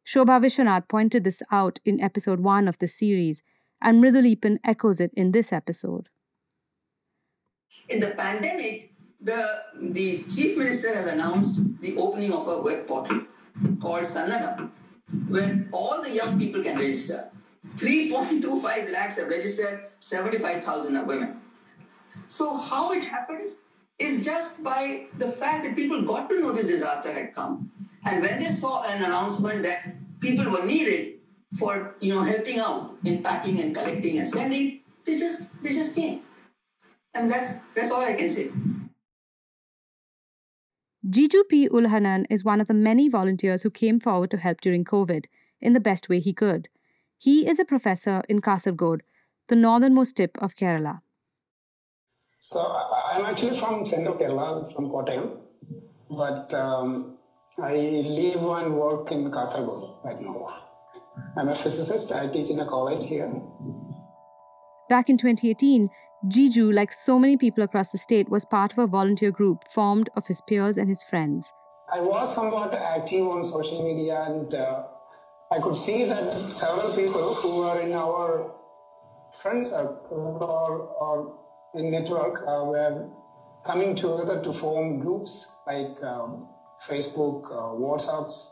Shobha 0.03 0.41
Vishwanath 0.41 0.87
pointed 0.87 1.25
this 1.25 1.43
out 1.51 1.77
in 1.85 2.01
episode 2.01 2.39
1 2.39 2.67
of 2.67 2.79
the 2.79 2.87
series, 2.87 3.43
and 3.79 4.03
Mridul 4.03 4.35
Eapen 4.35 4.57
echoes 4.63 4.99
it 4.99 5.11
in 5.13 5.31
this 5.31 5.53
episode. 5.53 6.09
In 7.87 7.99
the 7.99 8.09
pandemic, 8.17 8.93
the, 9.21 9.61
the 9.79 10.23
chief 10.23 10.57
minister 10.57 10.91
has 10.95 11.05
announced 11.05 11.61
the 11.81 11.95
opening 11.97 12.33
of 12.33 12.47
a 12.47 12.59
web 12.59 12.87
portal 12.87 13.21
called 13.79 14.05
Sannadham, 14.05 14.71
where 15.27 15.67
all 15.71 16.01
the 16.01 16.09
young 16.09 16.39
people 16.39 16.63
can 16.63 16.79
register. 16.79 17.29
3.25 17.75 18.91
lakhs 18.91 19.17
have 19.17 19.27
registered, 19.27 19.85
75,000 19.99 20.97
are 20.97 21.05
women. 21.05 21.41
So, 22.27 22.55
how 22.55 22.91
it 22.91 23.03
happened 23.03 23.51
is 23.97 24.23
just 24.23 24.63
by 24.63 25.07
the 25.17 25.27
fact 25.27 25.63
that 25.65 25.75
people 25.75 26.01
got 26.03 26.29
to 26.29 26.39
know 26.39 26.51
this 26.51 26.67
disaster 26.67 27.11
had 27.11 27.33
come. 27.33 27.71
And 28.05 28.21
when 28.21 28.39
they 28.39 28.49
saw 28.49 28.83
an 28.83 29.03
announcement 29.03 29.63
that 29.63 29.95
people 30.19 30.49
were 30.49 30.65
needed 30.65 31.15
for 31.57 31.95
you 31.99 32.13
know 32.13 32.21
helping 32.21 32.59
out 32.59 32.95
in 33.03 33.23
packing 33.23 33.59
and 33.59 33.75
collecting 33.75 34.17
and 34.19 34.27
sending, 34.27 34.81
they 35.05 35.17
just 35.17 35.49
they 35.61 35.73
just 35.73 35.95
came. 35.95 36.21
And 37.13 37.29
that's 37.29 37.55
that's 37.75 37.91
all 37.91 38.01
I 38.01 38.13
can 38.13 38.29
say. 38.29 38.51
Jiju 41.07 41.43
P. 41.49 41.67
Ulhanan 41.69 42.25
is 42.29 42.43
one 42.43 42.61
of 42.61 42.67
the 42.67 42.73
many 42.73 43.09
volunteers 43.09 43.63
who 43.63 43.71
came 43.71 43.99
forward 43.99 44.29
to 44.31 44.37
help 44.37 44.61
during 44.61 44.83
COVID 44.83 45.25
in 45.59 45.73
the 45.73 45.79
best 45.79 46.07
way 46.07 46.19
he 46.19 46.33
could. 46.33 46.69
He 47.21 47.45
is 47.45 47.59
a 47.59 47.65
professor 47.65 48.21
in 48.29 48.39
Kasargod, 48.39 49.01
the 49.49 49.55
northernmost 49.57 50.15
tip 50.15 50.37
of 50.41 50.55
Kerala. 50.55 51.01
So 52.39 52.61
I'm 52.61 53.25
actually 53.25 53.57
from 53.57 53.85
central 53.85 54.15
Kerala, 54.15 54.73
from 54.73 54.89
Kottayam, 54.89 55.37
but 56.09 56.53
um, 56.53 57.17
I 57.61 57.75
live 57.75 58.41
and 58.41 58.73
work 58.77 59.11
in 59.11 59.29
Kasargod 59.31 60.05
right 60.05 60.21
now. 60.21 60.47
I'm 61.37 61.49
a 61.49 61.55
physicist. 61.55 62.13
I 62.13 62.27
teach 62.27 62.49
in 62.49 62.59
a 62.61 62.65
college 62.65 63.05
here. 63.05 63.29
Back 64.87 65.09
in 65.09 65.17
2018, 65.17 65.89
Jiju, 66.25 66.73
like 66.73 66.93
so 66.93 67.19
many 67.19 67.35
people 67.35 67.65
across 67.65 67.91
the 67.91 67.97
state, 67.97 68.29
was 68.29 68.45
part 68.45 68.71
of 68.71 68.77
a 68.77 68.87
volunteer 68.87 69.31
group 69.31 69.65
formed 69.67 70.09
of 70.15 70.25
his 70.27 70.41
peers 70.47 70.77
and 70.77 70.87
his 70.87 71.03
friends. 71.03 71.51
I 71.91 71.99
was 71.99 72.33
somewhat 72.33 72.73
active 72.73 73.27
on 73.27 73.43
social 73.43 73.83
media 73.83 74.23
and 74.25 74.53
uh, 74.53 74.83
I 75.51 75.59
could 75.59 75.75
see 75.75 76.05
that 76.05 76.33
several 76.51 76.93
people 76.95 77.33
who 77.33 77.63
are 77.63 77.81
in 77.81 77.91
our 77.93 78.51
friend 79.41 79.65
circle 79.65 80.37
or, 80.41 80.81
or 81.01 81.39
in 81.73 81.89
network 81.89 82.43
uh, 82.43 82.63
were 82.65 83.09
coming 83.65 83.95
together 83.95 84.41
to 84.43 84.53
form 84.53 84.99
groups 84.99 85.49
like 85.65 85.97
um, 86.03 86.47
Facebook, 86.87 87.45
uh, 87.45 87.73
WhatsApps. 87.73 88.51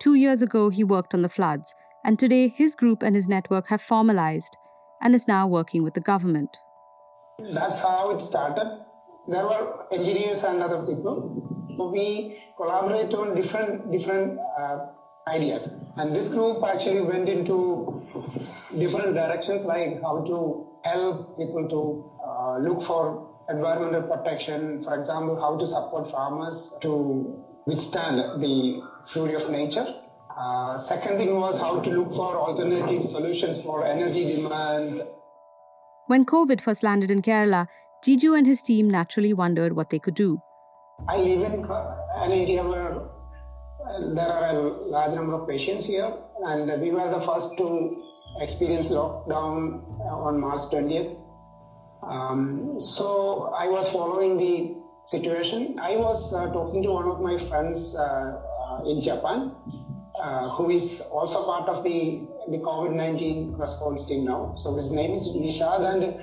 Two 0.00 0.14
years 0.14 0.42
ago, 0.42 0.70
he 0.70 0.84
worked 0.84 1.12
on 1.12 1.22
the 1.22 1.28
floods, 1.28 1.74
and 2.04 2.20
today 2.20 2.48
his 2.48 2.76
group 2.76 3.02
and 3.02 3.16
his 3.16 3.26
network 3.26 3.66
have 3.66 3.82
formalized 3.82 4.56
and 5.02 5.16
is 5.16 5.26
now 5.26 5.48
working 5.48 5.82
with 5.82 5.94
the 5.94 6.00
government. 6.00 6.56
That's 7.52 7.80
how 7.80 8.10
it 8.10 8.20
started. 8.20 8.84
There 9.26 9.44
were 9.44 9.86
engineers 9.90 10.44
and 10.44 10.62
other 10.62 10.82
people. 10.82 11.74
So 11.76 11.90
we 11.90 12.38
collaborate 12.56 13.12
on 13.14 13.34
different 13.34 13.90
different 13.90 14.38
uh, 14.60 14.86
ideas. 15.28 15.74
And 15.96 16.14
this 16.14 16.32
group 16.32 16.62
actually 16.64 17.02
went 17.02 17.28
into 17.28 18.02
different 18.78 19.14
directions, 19.14 19.64
like 19.64 20.00
how 20.02 20.24
to 20.24 20.66
help 20.84 21.38
people 21.38 21.68
to 21.68 22.10
uh, 22.26 22.58
look 22.58 22.82
for 22.82 23.28
environmental 23.48 24.02
protection, 24.02 24.82
for 24.82 24.98
example, 24.98 25.40
how 25.40 25.56
to 25.56 25.66
support 25.66 26.10
farmers 26.10 26.74
to 26.80 27.44
withstand 27.66 28.42
the 28.42 28.82
fury 29.06 29.34
of 29.34 29.50
nature. 29.50 29.86
Uh, 30.36 30.78
second 30.78 31.18
thing 31.18 31.38
was 31.38 31.60
how 31.60 31.80
to 31.80 31.90
look 31.90 32.12
for 32.12 32.36
alternative 32.36 33.04
solutions 33.04 33.62
for 33.62 33.86
energy 33.86 34.36
demand. 34.36 35.02
When 36.06 36.24
COVID 36.24 36.60
first 36.60 36.82
landed 36.82 37.10
in 37.10 37.22
Kerala, 37.22 37.68
Jiju 38.04 38.36
and 38.36 38.46
his 38.46 38.62
team 38.62 38.88
naturally 38.88 39.32
wondered 39.32 39.76
what 39.76 39.90
they 39.90 39.98
could 39.98 40.14
do. 40.14 40.40
I 41.08 41.18
live 41.18 41.42
in 41.42 41.64
an 41.64 42.32
area 42.32 42.64
where 42.64 43.00
there 44.00 44.32
are 44.32 44.46
a 44.46 44.62
large 44.90 45.14
number 45.14 45.34
of 45.34 45.46
patients 45.46 45.84
here, 45.84 46.12
and 46.44 46.80
we 46.80 46.90
were 46.90 47.08
the 47.10 47.20
first 47.20 47.56
to 47.58 47.90
experience 48.40 48.90
lockdown 48.90 49.82
on 50.00 50.40
March 50.40 50.62
20th. 50.70 51.16
Um, 52.02 52.80
so 52.80 53.50
I 53.56 53.68
was 53.68 53.88
following 53.88 54.36
the 54.36 54.66
situation. 55.04 55.74
I 55.80 55.96
was 55.96 56.32
uh, 56.32 56.48
talking 56.48 56.82
to 56.82 56.90
one 56.90 57.08
of 57.08 57.20
my 57.20 57.36
friends 57.36 57.94
uh, 57.94 58.38
uh, 58.66 58.80
in 58.84 59.00
Japan, 59.00 59.50
uh, 60.20 60.48
who 60.50 60.70
is 60.70 61.00
also 61.10 61.44
part 61.44 61.68
of 61.68 61.82
the 61.82 62.20
the 62.48 62.58
COVID 62.58 62.92
19 62.92 63.52
response 63.52 64.04
team 64.04 64.24
now. 64.24 64.54
So 64.56 64.74
his 64.74 64.90
name 64.92 65.12
is 65.12 65.28
Nishad, 65.28 65.80
and 65.84 66.14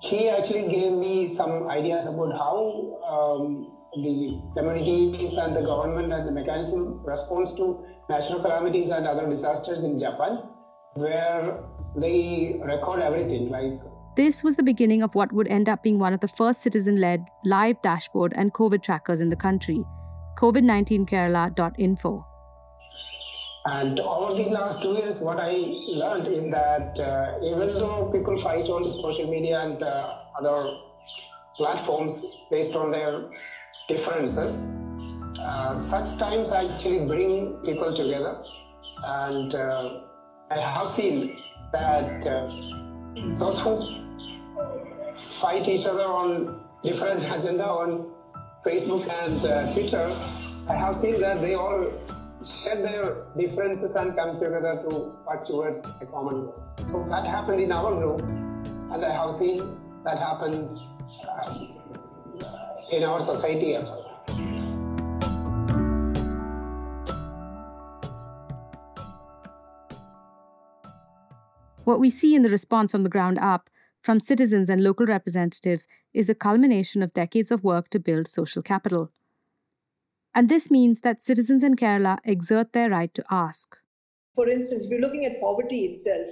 he 0.00 0.28
actually 0.28 0.68
gave 0.68 0.92
me 0.92 1.26
some 1.26 1.66
ideas 1.68 2.06
about 2.06 2.32
how 2.32 2.56
um, 3.08 3.71
the 3.94 4.40
communities 4.56 5.36
and 5.36 5.54
the 5.54 5.62
government 5.62 6.12
and 6.12 6.26
the 6.26 6.32
mechanism 6.32 7.04
response 7.04 7.52
to 7.54 7.84
natural 8.08 8.40
calamities 8.40 8.90
and 8.90 9.06
other 9.06 9.28
disasters 9.28 9.84
in 9.84 9.98
Japan, 9.98 10.42
where 10.94 11.62
they 11.96 12.60
record 12.64 13.00
everything 13.00 13.50
like 13.50 13.80
this 14.14 14.42
was 14.42 14.56
the 14.56 14.62
beginning 14.62 15.02
of 15.02 15.14
what 15.14 15.32
would 15.32 15.48
end 15.48 15.70
up 15.70 15.82
being 15.82 15.98
one 15.98 16.12
of 16.12 16.20
the 16.20 16.28
first 16.28 16.60
citizen 16.60 16.96
led 16.96 17.24
live 17.44 17.80
dashboard 17.80 18.34
and 18.36 18.52
COVID 18.52 18.82
trackers 18.82 19.20
in 19.22 19.30
the 19.30 19.36
country 19.36 19.84
COVID19Kerala.info. 20.38 22.26
And 23.64 24.00
over 24.00 24.34
the 24.34 24.50
last 24.50 24.82
two 24.82 24.92
years, 24.94 25.20
what 25.22 25.38
I 25.38 25.52
learned 25.88 26.26
is 26.26 26.50
that 26.50 26.98
uh, 26.98 27.38
even 27.42 27.78
though 27.78 28.10
people 28.12 28.36
fight 28.36 28.68
on 28.68 28.84
social 28.84 29.30
media 29.30 29.60
and 29.60 29.82
uh, 29.82 30.18
other 30.38 30.78
platforms 31.54 32.44
based 32.50 32.74
on 32.74 32.90
their 32.90 33.30
differences, 33.92 34.68
uh, 35.38 35.74
such 35.74 36.18
times 36.18 36.52
actually 36.52 37.04
bring 37.06 37.54
people 37.64 37.92
together. 37.92 38.34
And 39.04 39.54
uh, 39.54 40.00
I 40.50 40.60
have 40.60 40.86
seen 40.86 41.36
that 41.72 42.26
uh, 42.26 42.46
those 43.38 43.60
who 43.60 43.72
fight 45.16 45.68
each 45.68 45.86
other 45.86 46.04
on 46.04 46.60
different 46.82 47.24
agenda 47.36 47.66
on 47.66 48.10
Facebook 48.64 49.04
and 49.24 49.44
uh, 49.44 49.72
Twitter, 49.72 50.06
I 50.68 50.74
have 50.74 50.96
seen 50.96 51.20
that 51.20 51.40
they 51.40 51.54
all 51.54 51.90
shed 52.44 52.82
their 52.84 53.26
differences 53.36 53.94
and 53.94 54.16
come 54.16 54.40
together 54.40 54.82
to 54.88 55.14
work 55.26 55.44
towards 55.44 55.86
a 56.00 56.06
common 56.06 56.46
goal. 56.46 56.62
So 56.90 57.04
that 57.10 57.26
happened 57.26 57.60
in 57.60 57.72
our 57.72 57.94
group, 57.94 58.20
and 58.92 59.04
I 59.04 59.12
have 59.12 59.32
seen 59.32 59.78
that 60.04 60.18
happen 60.18 60.68
uh, 61.28 61.81
in 62.92 63.02
our 63.02 63.18
society 63.18 63.74
as 63.74 63.88
well. 63.90 64.08
What 71.84 71.98
we 71.98 72.10
see 72.10 72.36
in 72.36 72.42
the 72.42 72.48
response 72.48 72.92
from 72.92 73.02
the 73.02 73.10
ground 73.10 73.38
up 73.38 73.68
from 74.02 74.20
citizens 74.20 74.68
and 74.68 74.82
local 74.82 75.06
representatives 75.06 75.88
is 76.12 76.26
the 76.26 76.34
culmination 76.34 77.02
of 77.02 77.12
decades 77.12 77.50
of 77.50 77.64
work 77.64 77.88
to 77.90 77.98
build 77.98 78.28
social 78.28 78.62
capital. 78.62 79.10
And 80.34 80.48
this 80.48 80.70
means 80.70 81.00
that 81.00 81.22
citizens 81.22 81.62
in 81.62 81.76
Kerala 81.76 82.18
exert 82.24 82.72
their 82.72 82.90
right 82.90 83.12
to 83.14 83.24
ask. 83.30 83.76
For 84.34 84.48
instance, 84.48 84.86
we're 84.88 85.00
looking 85.00 85.24
at 85.26 85.40
poverty 85.40 85.84
itself. 85.86 86.30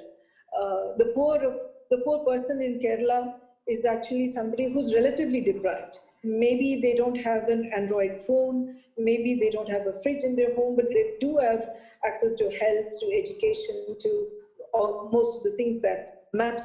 Uh, 0.57 0.97
the 0.99 1.13
poor 1.15 1.37
of 1.37 1.55
the 1.91 1.99
poor 2.05 2.25
person 2.25 2.63
in 2.63 2.79
Kerala 2.79 3.35
is 3.67 3.85
actually 3.85 4.27
somebody 4.27 4.73
who's 4.73 4.95
relatively 4.95 5.41
deprived. 5.41 5.99
Maybe 6.23 6.81
they 6.83 6.95
don't 6.95 7.17
have 7.17 7.49
an 7.49 7.71
Android 7.75 8.19
phone, 8.27 8.77
maybe 8.99 9.39
they 9.41 9.51
don't 9.51 9.71
have 9.71 9.87
a 9.87 10.03
fridge 10.03 10.23
in 10.23 10.37
their 10.37 10.55
home, 10.55 10.77
but 10.77 10.89
they 10.91 11.15
do 11.19 11.39
have 11.39 11.71
access 12.05 12.35
to 12.35 12.45
health, 12.45 12.91
to 13.01 13.07
education, 13.17 13.97
to 14.01 14.29
all, 14.75 15.09
most 15.13 15.39
of 15.39 15.43
the 15.45 15.57
things 15.57 15.81
that 15.81 16.27
matter. 16.35 16.65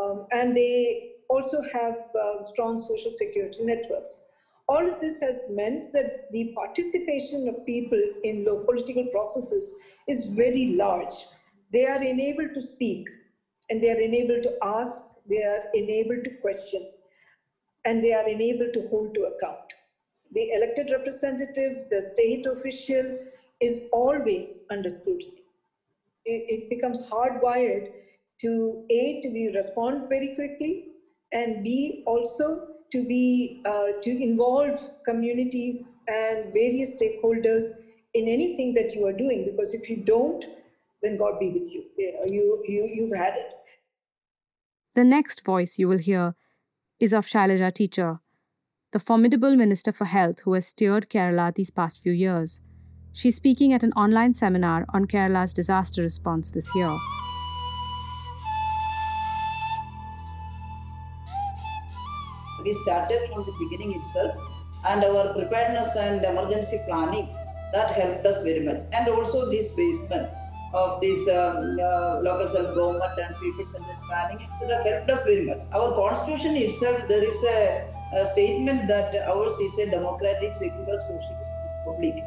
Um, 0.00 0.26
and 0.32 0.56
they 0.56 1.12
also 1.28 1.62
have 1.72 1.94
uh, 1.94 2.42
strong 2.42 2.78
social 2.78 3.12
security 3.14 3.58
networks. 3.60 4.22
All 4.68 4.92
of 4.92 5.00
this 5.00 5.20
has 5.20 5.44
meant 5.50 5.92
that 5.92 6.30
the 6.32 6.52
participation 6.56 7.48
of 7.48 7.64
people 7.64 8.00
in 8.24 8.44
low 8.44 8.64
political 8.64 9.06
processes 9.06 9.74
is 10.08 10.26
very 10.26 10.74
large. 10.76 11.14
They 11.72 11.86
are 11.86 12.02
enabled 12.02 12.54
to 12.54 12.60
speak, 12.60 13.08
and 13.70 13.82
they 13.82 13.90
are 13.90 14.00
enabled 14.00 14.42
to 14.44 14.56
ask, 14.62 15.04
they 15.28 15.42
are 15.42 15.64
enabled 15.74 16.24
to 16.24 16.30
question, 16.40 16.90
and 17.86 18.04
they 18.04 18.12
are 18.12 18.28
enabled 18.28 18.74
to 18.74 18.86
hold 18.88 19.14
to 19.14 19.22
account. 19.22 19.72
The 20.32 20.50
elected 20.52 20.90
representative, 20.90 21.88
the 21.88 22.02
state 22.02 22.44
official, 22.44 23.18
is 23.60 23.84
always 23.92 24.64
under 24.70 24.90
scrutiny. 24.90 25.44
It, 26.24 26.44
it 26.48 26.70
becomes 26.70 27.06
hardwired 27.06 27.92
to 28.40 28.86
A, 28.90 29.20
to 29.22 29.30
be 29.32 29.50
respond 29.54 30.08
very 30.10 30.34
quickly, 30.34 30.88
and 31.32 31.64
B, 31.64 32.02
also 32.06 32.76
to 32.92 33.06
be 33.06 33.62
uh, 33.64 34.00
to 34.02 34.10
involve 34.10 34.78
communities 35.04 35.88
and 36.08 36.52
various 36.52 37.00
stakeholders 37.00 37.64
in 38.14 38.28
anything 38.28 38.74
that 38.74 38.94
you 38.94 39.06
are 39.06 39.12
doing 39.12 39.44
because 39.44 39.74
if 39.74 39.90
you 39.90 39.96
don't 39.96 40.44
then 41.02 41.16
god 41.18 41.38
be 41.40 41.50
with 41.50 41.72
you 41.72 41.84
you, 41.98 42.64
you 42.66 42.88
you've 42.94 43.16
had 43.16 43.34
it 43.34 43.54
the 44.94 45.04
next 45.04 45.44
voice 45.44 45.78
you 45.78 45.88
will 45.88 45.98
hear 45.98 46.34
is 46.98 47.12
of 47.12 47.26
shailaja 47.26 47.72
teacher. 47.72 48.20
The 48.92 48.98
formidable 48.98 49.56
minister 49.56 49.92
for 49.92 50.06
health 50.06 50.40
who 50.40 50.54
has 50.54 50.66
steered 50.66 51.10
kerala 51.10 51.54
these 51.54 51.70
past 51.70 52.02
few 52.02 52.12
years. 52.12 52.62
She's 53.12 53.36
speaking 53.36 53.72
at 53.72 53.82
an 53.82 53.92
online 53.92 54.32
seminar 54.34 54.86
on 54.94 55.06
kerala's 55.06 55.52
disaster 55.52 56.02
response 56.02 56.50
this 56.50 56.70
year. 56.74 56.94
We 62.64 62.72
started 62.82 63.28
from 63.32 63.44
the 63.44 63.54
beginning 63.58 63.94
itself 63.96 64.34
and 64.88 65.04
our 65.04 65.34
preparedness 65.34 65.94
and 65.96 66.24
emergency 66.24 66.80
planning 66.86 67.28
that 67.72 67.90
helped 67.90 68.26
us 68.26 68.42
very 68.42 68.60
much. 68.60 68.84
And 68.92 69.08
also 69.08 69.50
this 69.50 69.74
basement 69.74 70.30
of 70.74 71.00
this 71.00 71.28
um, 71.28 71.78
uh, 71.80 72.20
local 72.20 72.46
self 72.46 72.74
government 72.74 73.18
and 73.18 73.36
people 73.40 73.64
centered 73.64 73.98
planning 74.08 74.46
etc 74.46 74.82
helped 74.82 75.10
us 75.10 75.22
very 75.24 75.44
much. 75.46 75.62
Our 75.72 75.94
constitution 75.94 76.56
itself 76.56 77.08
there 77.08 77.24
is 77.24 77.42
a, 77.44 77.88
a 78.14 78.26
statement 78.32 78.88
that 78.88 79.14
ours 79.28 79.58
is 79.58 79.78
a 79.78 79.90
democratic 79.90 80.54
secular 80.54 80.98
socialist 80.98 81.50
republic. 81.86 82.22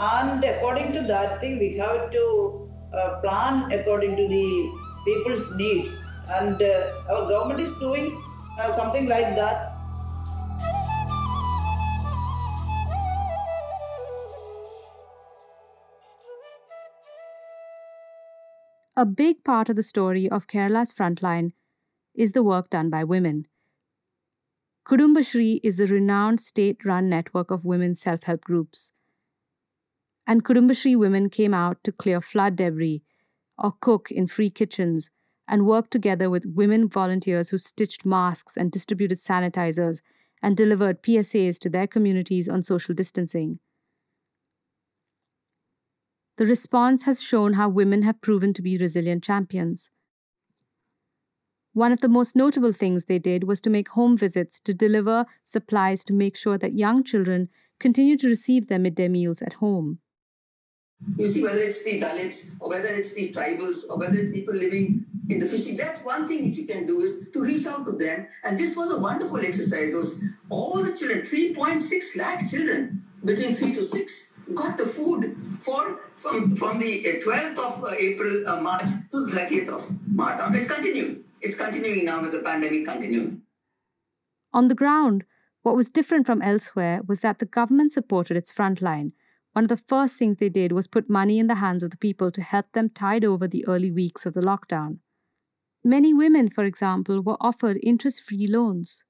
And 0.00 0.44
according 0.44 0.92
to 0.92 1.02
that 1.02 1.40
thing 1.40 1.58
we 1.58 1.76
have 1.78 2.10
to 2.10 2.68
uh, 2.92 3.20
plan 3.20 3.72
according 3.72 4.16
to 4.16 4.28
the 4.28 4.70
people's 5.04 5.56
needs. 5.56 6.04
And 6.28 6.60
uh, 6.60 6.92
our 7.10 7.28
government 7.28 7.60
is 7.60 7.72
doing 7.78 8.22
uh, 8.58 8.70
something 8.70 9.06
like 9.08 9.34
that 9.36 9.67
A 18.98 19.06
big 19.06 19.44
part 19.44 19.68
of 19.68 19.76
the 19.76 19.84
story 19.84 20.28
of 20.28 20.48
Kerala's 20.48 20.92
frontline 20.92 21.52
is 22.16 22.32
the 22.32 22.42
work 22.42 22.68
done 22.68 22.90
by 22.90 23.04
women. 23.04 23.46
Kudumbashree 24.88 25.60
is 25.62 25.76
the 25.76 25.86
renowned 25.86 26.40
state 26.40 26.84
run 26.84 27.08
network 27.08 27.52
of 27.52 27.64
women's 27.64 28.00
self 28.00 28.24
help 28.24 28.40
groups. 28.40 28.90
And 30.26 30.44
Kudumbashree 30.44 30.98
women 30.98 31.30
came 31.30 31.54
out 31.54 31.84
to 31.84 31.92
clear 31.92 32.20
flood 32.20 32.56
debris 32.56 33.04
or 33.56 33.74
cook 33.80 34.10
in 34.10 34.26
free 34.26 34.50
kitchens 34.50 35.10
and 35.46 35.64
worked 35.64 35.92
together 35.92 36.28
with 36.28 36.54
women 36.56 36.88
volunteers 36.88 37.50
who 37.50 37.58
stitched 37.58 38.04
masks 38.04 38.56
and 38.56 38.72
distributed 38.72 39.18
sanitizers 39.18 40.02
and 40.42 40.56
delivered 40.56 41.04
PSAs 41.04 41.60
to 41.60 41.70
their 41.70 41.86
communities 41.86 42.48
on 42.48 42.62
social 42.62 42.96
distancing. 42.96 43.60
The 46.38 46.46
response 46.46 47.02
has 47.02 47.20
shown 47.20 47.54
how 47.54 47.68
women 47.68 48.02
have 48.02 48.20
proven 48.20 48.52
to 48.54 48.62
be 48.62 48.78
resilient 48.78 49.24
champions. 49.24 49.90
One 51.72 51.90
of 51.90 52.00
the 52.00 52.08
most 52.08 52.36
notable 52.36 52.70
things 52.70 53.04
they 53.04 53.18
did 53.18 53.42
was 53.42 53.60
to 53.62 53.70
make 53.70 53.88
home 53.88 54.16
visits 54.16 54.60
to 54.60 54.72
deliver 54.72 55.26
supplies 55.42 56.04
to 56.04 56.12
make 56.12 56.36
sure 56.36 56.56
that 56.56 56.78
young 56.78 57.02
children 57.02 57.48
continue 57.80 58.16
to 58.18 58.28
receive 58.28 58.68
their 58.68 58.78
midday 58.78 59.08
meals 59.08 59.42
at 59.42 59.54
home. 59.54 59.98
You 61.16 61.26
see, 61.26 61.42
whether 61.42 61.58
it's 61.58 61.82
the 61.82 62.00
Dalits 62.00 62.54
or 62.60 62.68
whether 62.68 62.88
it's 62.88 63.14
the 63.14 63.32
tribals 63.32 63.88
or 63.90 63.98
whether 63.98 64.18
it's 64.18 64.30
people 64.30 64.54
living 64.54 65.06
in 65.28 65.40
the 65.40 65.46
fishing, 65.46 65.76
that's 65.76 66.02
one 66.02 66.28
thing 66.28 66.44
which 66.44 66.56
you 66.56 66.68
can 66.68 66.86
do 66.86 67.00
is 67.00 67.30
to 67.30 67.42
reach 67.42 67.66
out 67.66 67.84
to 67.86 67.92
them. 67.92 68.28
And 68.44 68.56
this 68.56 68.76
was 68.76 68.92
a 68.92 68.98
wonderful 68.98 69.44
exercise. 69.44 69.90
Those 69.90 70.20
all 70.50 70.84
the 70.84 70.96
children, 70.96 71.22
3.6 71.22 72.16
lakh 72.16 72.48
children 72.48 73.04
between 73.24 73.52
three 73.52 73.74
to 73.74 73.82
six, 73.82 74.27
got 74.54 74.76
the 74.78 74.86
food 74.86 75.36
for 75.60 76.00
from 76.16 76.56
from 76.56 76.78
the 76.78 77.20
12th 77.24 77.58
of 77.58 77.84
uh, 77.84 77.94
April, 77.98 78.48
uh, 78.48 78.60
March 78.60 78.90
to 79.10 79.26
30th 79.26 79.68
of 79.68 80.08
March. 80.08 80.38
It's 80.54 80.66
continuing. 80.66 81.24
It's 81.40 81.56
continuing 81.56 82.04
now 82.04 82.22
with 82.22 82.32
the 82.32 82.40
pandemic 82.40 82.84
continuing. 82.84 83.42
On 84.52 84.68
the 84.68 84.74
ground, 84.74 85.24
what 85.62 85.76
was 85.76 85.90
different 85.90 86.26
from 86.26 86.42
elsewhere 86.42 87.00
was 87.06 87.20
that 87.20 87.38
the 87.38 87.46
government 87.46 87.92
supported 87.92 88.36
its 88.36 88.52
frontline. 88.52 89.12
One 89.52 89.64
of 89.64 89.68
the 89.68 89.76
first 89.76 90.16
things 90.16 90.36
they 90.36 90.48
did 90.48 90.72
was 90.72 90.88
put 90.88 91.10
money 91.10 91.38
in 91.38 91.46
the 91.46 91.56
hands 91.56 91.82
of 91.82 91.90
the 91.90 91.96
people 91.96 92.30
to 92.30 92.42
help 92.42 92.72
them 92.72 92.90
tide 92.90 93.24
over 93.24 93.46
the 93.46 93.66
early 93.66 93.90
weeks 93.90 94.24
of 94.24 94.34
the 94.34 94.40
lockdown. 94.40 94.98
Many 95.84 96.12
women, 96.12 96.48
for 96.48 96.64
example, 96.64 97.20
were 97.20 97.36
offered 97.40 97.78
interest 97.82 98.22
free 98.22 98.46
loans 98.46 99.04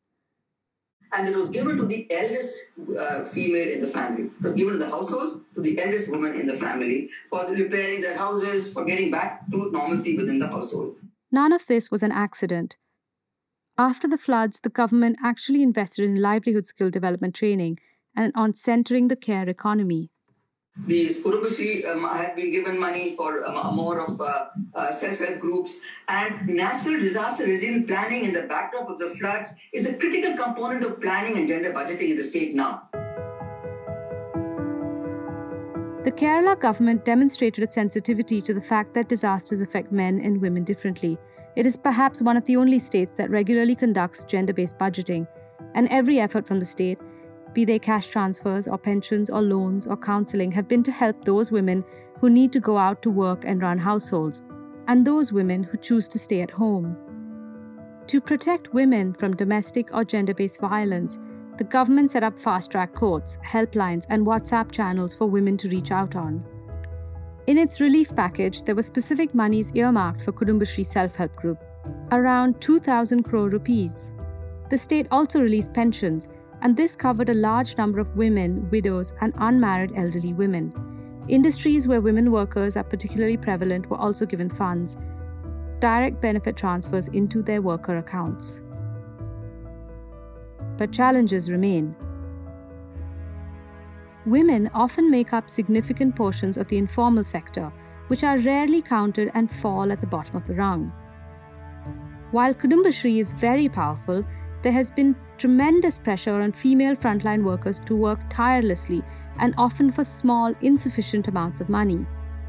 and 1.13 1.29
it 1.29 1.35
was 1.35 1.51
given 1.51 1.77
to 1.77 1.87
the 1.87 2.07
eldest 2.11 2.55
uh, 2.99 3.25
female 3.25 3.69
in 3.69 3.81
the 3.81 3.87
family. 3.87 4.25
It 4.25 4.43
was 4.43 4.53
given 4.53 4.75
to 4.75 4.79
the 4.79 4.91
households, 4.91 5.37
to 5.55 5.61
the 5.61 5.81
eldest 5.81 6.09
woman 6.09 6.39
in 6.39 6.47
the 6.47 6.55
family 6.55 7.11
for 7.31 7.47
repairing 7.47 8.01
their 8.01 8.17
houses, 8.17 8.73
for 8.73 8.85
getting 8.85 9.11
back 9.11 9.49
to 9.51 9.71
normalcy 9.71 10.17
within 10.17 10.39
the 10.39 10.49
household. 10.49 10.97
None 11.31 11.53
of 11.53 11.67
this 11.67 11.91
was 11.91 12.03
an 12.03 12.13
accident. 12.13 12.77
After 13.77 14.09
the 14.09 14.19
floods, 14.19 14.61
the 14.61 14.71
government 14.71 15.19
actually 15.23 15.63
invested 15.63 16.05
in 16.05 16.21
livelihood 16.21 16.67
skill 16.67 16.91
development 16.91 17.35
training 17.35 17.79
and 18.17 18.33
on 18.35 18.55
centering 18.55 19.09
the 19.09 19.17
care 19.17 19.49
economy. 19.49 20.11
The 20.87 21.09
Kudumbashree 21.09 21.87
um, 21.87 22.09
been 22.37 22.51
given 22.53 22.79
money 22.79 23.13
for 23.13 23.45
um, 23.45 23.75
more 23.75 24.01
of 24.01 24.21
uh, 24.21 24.47
uh, 24.75 24.93
self-help 24.93 25.41
groups 25.41 25.77
and 26.07 26.49
natural 26.49 27.01
disaster 27.01 27.45
resilient 27.45 27.89
planning 27.89 28.25
in 28.25 28.33
the 28.33 28.43
backdrop 28.43 28.89
of 28.89 28.99
the 28.99 29.09
floods 29.09 29.51
is 29.73 29.87
a 29.87 29.95
critical 29.95 30.37
component 30.37 30.85
of 30.85 31.01
planning 31.01 31.37
and 31.37 31.49
gender 31.49 31.73
budgeting 31.73 32.11
in 32.11 32.17
the 32.17 32.23
state 32.23 32.55
now. 32.55 32.89
The 36.05 36.13
Kerala 36.13 36.59
government 36.59 37.05
demonstrated 37.05 37.65
a 37.65 37.67
sensitivity 37.67 38.41
to 38.41 38.55
the 38.55 38.61
fact 38.61 38.95
that 38.95 39.09
disasters 39.09 39.61
affect 39.61 39.91
men 39.93 40.21
and 40.21 40.41
women 40.41 40.65
differently. 40.65 41.19
It 41.57 41.67
is 41.67 41.77
perhaps 41.77 42.23
one 42.23 42.37
of 42.37 42.45
the 42.45 42.57
only 42.57 42.79
states 42.79 43.17
that 43.17 43.31
regularly 43.31 43.75
conducts 43.75 44.23
gender 44.23 44.53
based 44.53 44.79
budgeting, 44.79 45.27
and 45.75 45.89
every 45.91 46.21
effort 46.21 46.47
from 46.47 46.61
the 46.61 46.65
state, 46.65 46.99
be 47.55 47.65
they 47.65 47.79
cash 47.79 48.09
transfers 48.09 48.69
or 48.69 48.79
pensions 48.79 49.31
or 49.31 49.43
loans 49.43 49.87
or 49.87 49.97
counseling, 49.97 50.53
have 50.53 50.69
been 50.69 50.83
to 50.85 50.93
help 50.93 51.25
those 51.25 51.51
women 51.51 51.85
who 52.21 52.31
need 52.31 52.53
to 52.53 52.61
go 52.61 52.77
out 52.77 53.03
to 53.03 53.11
work 53.11 53.45
and 53.45 53.63
run 53.63 53.79
households, 53.79 54.43
and 54.87 55.07
those 55.07 55.33
women 55.33 55.63
who 55.63 55.77
choose 55.79 56.09
to 56.09 56.19
stay 56.19 56.41
at 56.41 56.51
home. 56.51 56.97
To 58.09 58.21
protect 58.21 58.73
women 58.73 59.13
from 59.13 59.37
domestic 59.37 59.95
or 59.95 60.05
gender 60.05 60.35
based 60.35 60.61
violence, 60.61 61.19
the 61.59 61.65
government 61.65 62.11
set 62.11 62.23
up 62.23 62.39
fast 62.39 62.71
track 62.71 62.95
courts, 62.95 63.37
helplines, 63.45 64.07
and 64.09 64.25
WhatsApp 64.25 64.71
channels 64.71 65.15
for 65.15 65.27
women 65.27 65.57
to 65.59 65.69
reach 65.69 65.91
out 65.91 66.17
on. 66.17 66.45
In 67.49 67.59
its 67.59 67.81
relief 67.81 68.15
package, 68.15 68.63
there 68.63 68.75
were 68.75 68.83
specific 68.83 69.35
monies 69.35 69.73
earmarked 69.75 70.21
for 70.21 70.33
Kudumbashree 70.33 70.87
Self 70.87 71.17
Help 71.17 71.35
Group, 71.35 71.59
around 72.13 72.61
2,000 72.61 73.23
crore 73.23 73.49
rupees. 73.49 74.13
The 74.71 74.79
state 74.79 75.07
also 75.11 75.41
released 75.41 75.73
pensions, 75.73 76.29
and 76.63 76.77
this 76.77 76.97
covered 76.97 77.29
a 77.29 77.35
large 77.35 77.77
number 77.77 78.01
of 78.01 78.17
women, 78.17 78.69
widows, 78.71 79.13
and 79.21 79.33
unmarried 79.39 79.93
elderly 79.97 80.33
women. 80.33 80.73
Industries 81.29 81.87
where 81.87 82.01
women 82.01 82.31
workers 82.31 82.77
are 82.77 82.85
particularly 82.85 83.37
prevalent 83.37 83.89
were 83.91 83.99
also 83.99 84.27
given 84.27 84.51
funds, 84.51 84.97
direct 85.79 86.21
benefit 86.21 86.57
transfers 86.57 87.09
into 87.09 87.43
their 87.43 87.63
worker 87.63 87.99
accounts 87.99 88.63
but 90.79 90.93
challenges 90.93 91.51
remain. 91.51 91.95
Women 94.25 94.71
often 94.73 95.11
make 95.11 95.33
up 95.33 95.51
significant 95.51 96.17
portions 96.17 96.57
of 96.57 96.69
the 96.69 96.79
informal 96.79 97.25
sector, 97.25 97.71
which 98.07 98.25
are 98.25 98.39
rarely 98.39 98.81
counted 98.81 99.31
and 99.35 99.51
fall 99.51 99.93
at 99.93 100.01
the 100.01 100.07
bottom 100.07 100.37
of 100.37 100.47
the 100.47 100.55
rung. 100.55 100.93
While 102.31 102.55
Kudumbashree 102.55 103.19
is 103.19 103.33
very 103.33 103.69
powerful, 103.69 104.25
there 104.63 104.73
has 104.73 104.91
been 104.91 105.17
tremendous 105.39 105.99
pressure 105.99 106.41
on 106.41 106.53
female 106.53 106.97
frontline 106.97 107.43
workers 107.43 107.79
to 107.87 107.95
work 107.95 108.21
tirelessly 108.29 109.03
and 109.39 109.55
often 109.57 109.91
for 109.91 110.05
small, 110.05 110.55
insufficient 110.61 111.29
amounts 111.29 111.61
of 111.61 111.69
money. 111.69 112.05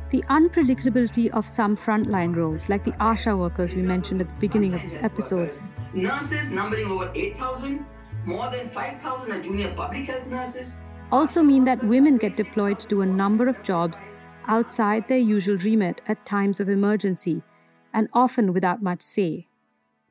The 0.10 0.23
unpredictability 0.23 1.30
of 1.30 1.45
some 1.45 1.75
frontline 1.75 2.36
roles, 2.36 2.67
like 2.67 2.84
the 2.84 2.93
ASHA 2.93 3.38
workers 3.38 3.75
we 3.75 3.84
mentioned 3.84 4.21
at 4.21 4.30
the 4.30 4.39
beginning 4.39 4.73
of 4.73 4.82
this 4.82 4.97
episode. 5.02 5.54
Nurses 5.93 6.49
numbering 6.49 6.88
over 6.88 7.12
8,000, 7.13 7.86
more 8.25 8.49
than 8.49 8.67
5,000 8.67 9.32
are 9.32 9.41
junior 9.41 9.73
public 9.75 10.08
health 10.08 10.25
nurses. 10.25 10.75
Also 11.12 11.43
mean 11.43 11.63
that 11.63 11.84
women 11.84 12.17
get 12.17 12.36
deployed 12.36 12.80
to 12.80 12.88
do 12.88 13.02
a 13.02 13.06
number 13.06 13.47
of 13.47 13.62
jobs 13.62 14.02
outside 14.47 15.08
their 15.08 15.19
usual 15.19 15.58
remit 15.58 16.02
at 16.08 16.25
times 16.25 16.60
of 16.60 16.69
emergency, 16.69 17.43
and 17.93 18.10
often 18.13 18.52
without 18.52 18.82
much 18.82 19.02
say. 19.02 19.47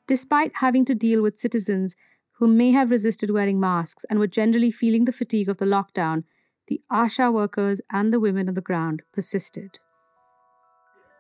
Despite 0.07 0.53
having 0.57 0.85
to 0.85 0.95
deal 0.95 1.23
with 1.23 1.39
citizens 1.39 1.97
who 2.39 2.47
may 2.47 2.71
have 2.71 2.91
resisted 2.91 3.31
wearing 3.31 3.59
masks 3.59 4.05
and 4.09 4.19
were 4.19 4.27
generally 4.27 4.71
feeling 4.71 5.05
the 5.05 5.13
fatigue 5.13 5.49
of 5.49 5.59
the 5.59 5.65
lockdown, 5.65 6.25
the 6.69 6.81
ASHA 6.91 7.33
workers 7.33 7.81
and 7.91 8.13
the 8.13 8.21
women 8.21 8.49
on 8.49 8.55
the 8.55 8.61
ground 8.61 9.03
persisted. 9.13 9.79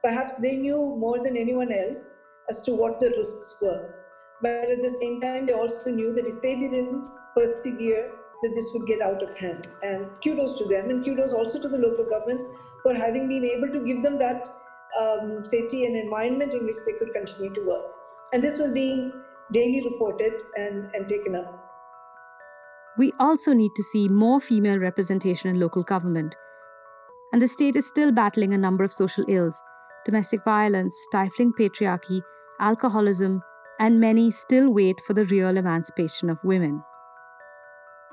Perhaps 0.02 0.36
they 0.36 0.56
knew 0.56 0.96
more 0.96 1.22
than 1.22 1.36
anyone 1.36 1.72
else 1.72 2.16
as 2.48 2.60
to 2.62 2.72
what 2.72 3.00
the 3.00 3.10
risks 3.16 3.56
were. 3.60 3.94
But 4.40 4.70
at 4.70 4.82
the 4.82 4.90
same 4.90 5.20
time, 5.20 5.46
they 5.46 5.52
also 5.52 5.90
knew 5.90 6.14
that 6.14 6.28
if 6.28 6.40
they 6.40 6.54
didn't 6.54 7.08
persevere, 7.34 8.12
that 8.42 8.52
this 8.54 8.70
would 8.72 8.86
get 8.86 9.00
out 9.00 9.20
of 9.20 9.36
hand. 9.36 9.66
And 9.82 10.06
kudos 10.22 10.56
to 10.58 10.64
them, 10.66 10.90
and 10.90 11.04
kudos 11.04 11.32
also 11.32 11.60
to 11.60 11.68
the 11.68 11.78
local 11.78 12.04
governments 12.04 12.46
for 12.84 12.94
having 12.94 13.26
been 13.28 13.44
able 13.44 13.72
to 13.72 13.84
give 13.84 14.04
them 14.04 14.18
that 14.18 14.48
um, 15.00 15.44
safety 15.44 15.86
and 15.86 15.96
environment 15.96 16.54
in 16.54 16.64
which 16.64 16.76
they 16.86 16.92
could 16.92 17.12
continue 17.12 17.52
to 17.54 17.66
work. 17.66 17.86
And 18.32 18.42
this 18.42 18.58
was 18.58 18.70
being 18.70 19.12
daily 19.52 19.82
reported 19.84 20.42
and, 20.56 20.90
and 20.94 21.08
taken 21.08 21.34
up. 21.34 21.64
We 22.98 23.12
also 23.20 23.52
need 23.52 23.70
to 23.76 23.82
see 23.82 24.08
more 24.08 24.40
female 24.40 24.78
representation 24.78 25.50
in 25.50 25.60
local 25.60 25.82
government. 25.82 26.34
And 27.32 27.40
the 27.40 27.48
state 27.48 27.76
is 27.76 27.86
still 27.86 28.10
battling 28.10 28.52
a 28.54 28.58
number 28.58 28.84
of 28.84 28.92
social 28.92 29.24
ills 29.28 29.62
domestic 30.04 30.42
violence, 30.42 30.96
stifling 31.10 31.52
patriarchy, 31.52 32.22
alcoholism, 32.60 33.42
and 33.78 34.00
many 34.00 34.30
still 34.30 34.72
wait 34.72 35.00
for 35.00 35.12
the 35.12 35.26
real 35.26 35.56
emancipation 35.56 36.30
of 36.30 36.42
women. 36.42 36.82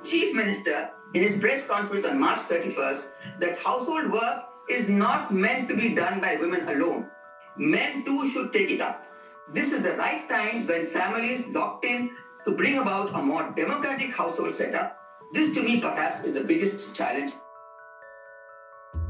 Chief 0.04 0.36
Minister, 0.36 0.90
in 1.14 1.22
his 1.24 1.38
press 1.38 1.66
conference 1.66 2.06
on 2.06 2.20
March 2.20 2.40
31st, 2.40 3.08
that 3.40 3.58
household 3.60 4.12
work 4.12 4.44
is 4.70 4.90
not 4.90 5.34
meant 5.34 5.70
to 5.70 5.76
be 5.76 5.96
done 5.96 6.20
by 6.20 6.36
women 6.36 6.68
alone. 6.68 7.10
Men 7.58 8.04
too 8.04 8.30
should 8.30 8.52
take 8.52 8.70
it 8.70 8.82
up. 8.82 9.05
This 9.54 9.72
is 9.72 9.84
the 9.84 9.94
right 9.94 10.28
time 10.28 10.66
when 10.66 10.86
families 10.86 11.46
locked 11.54 11.86
in 11.86 12.10
to 12.46 12.52
bring 12.52 12.80
about 12.80 13.14
a 13.14 13.22
more 13.22 13.54
democratic 13.56 14.16
household 14.16 14.56
setup. 14.56 14.98
This, 15.34 15.54
to 15.54 15.62
me, 15.62 15.80
perhaps, 15.80 16.22
is 16.22 16.34
the 16.34 16.44
biggest 16.44 16.96
challenge. 16.96 17.34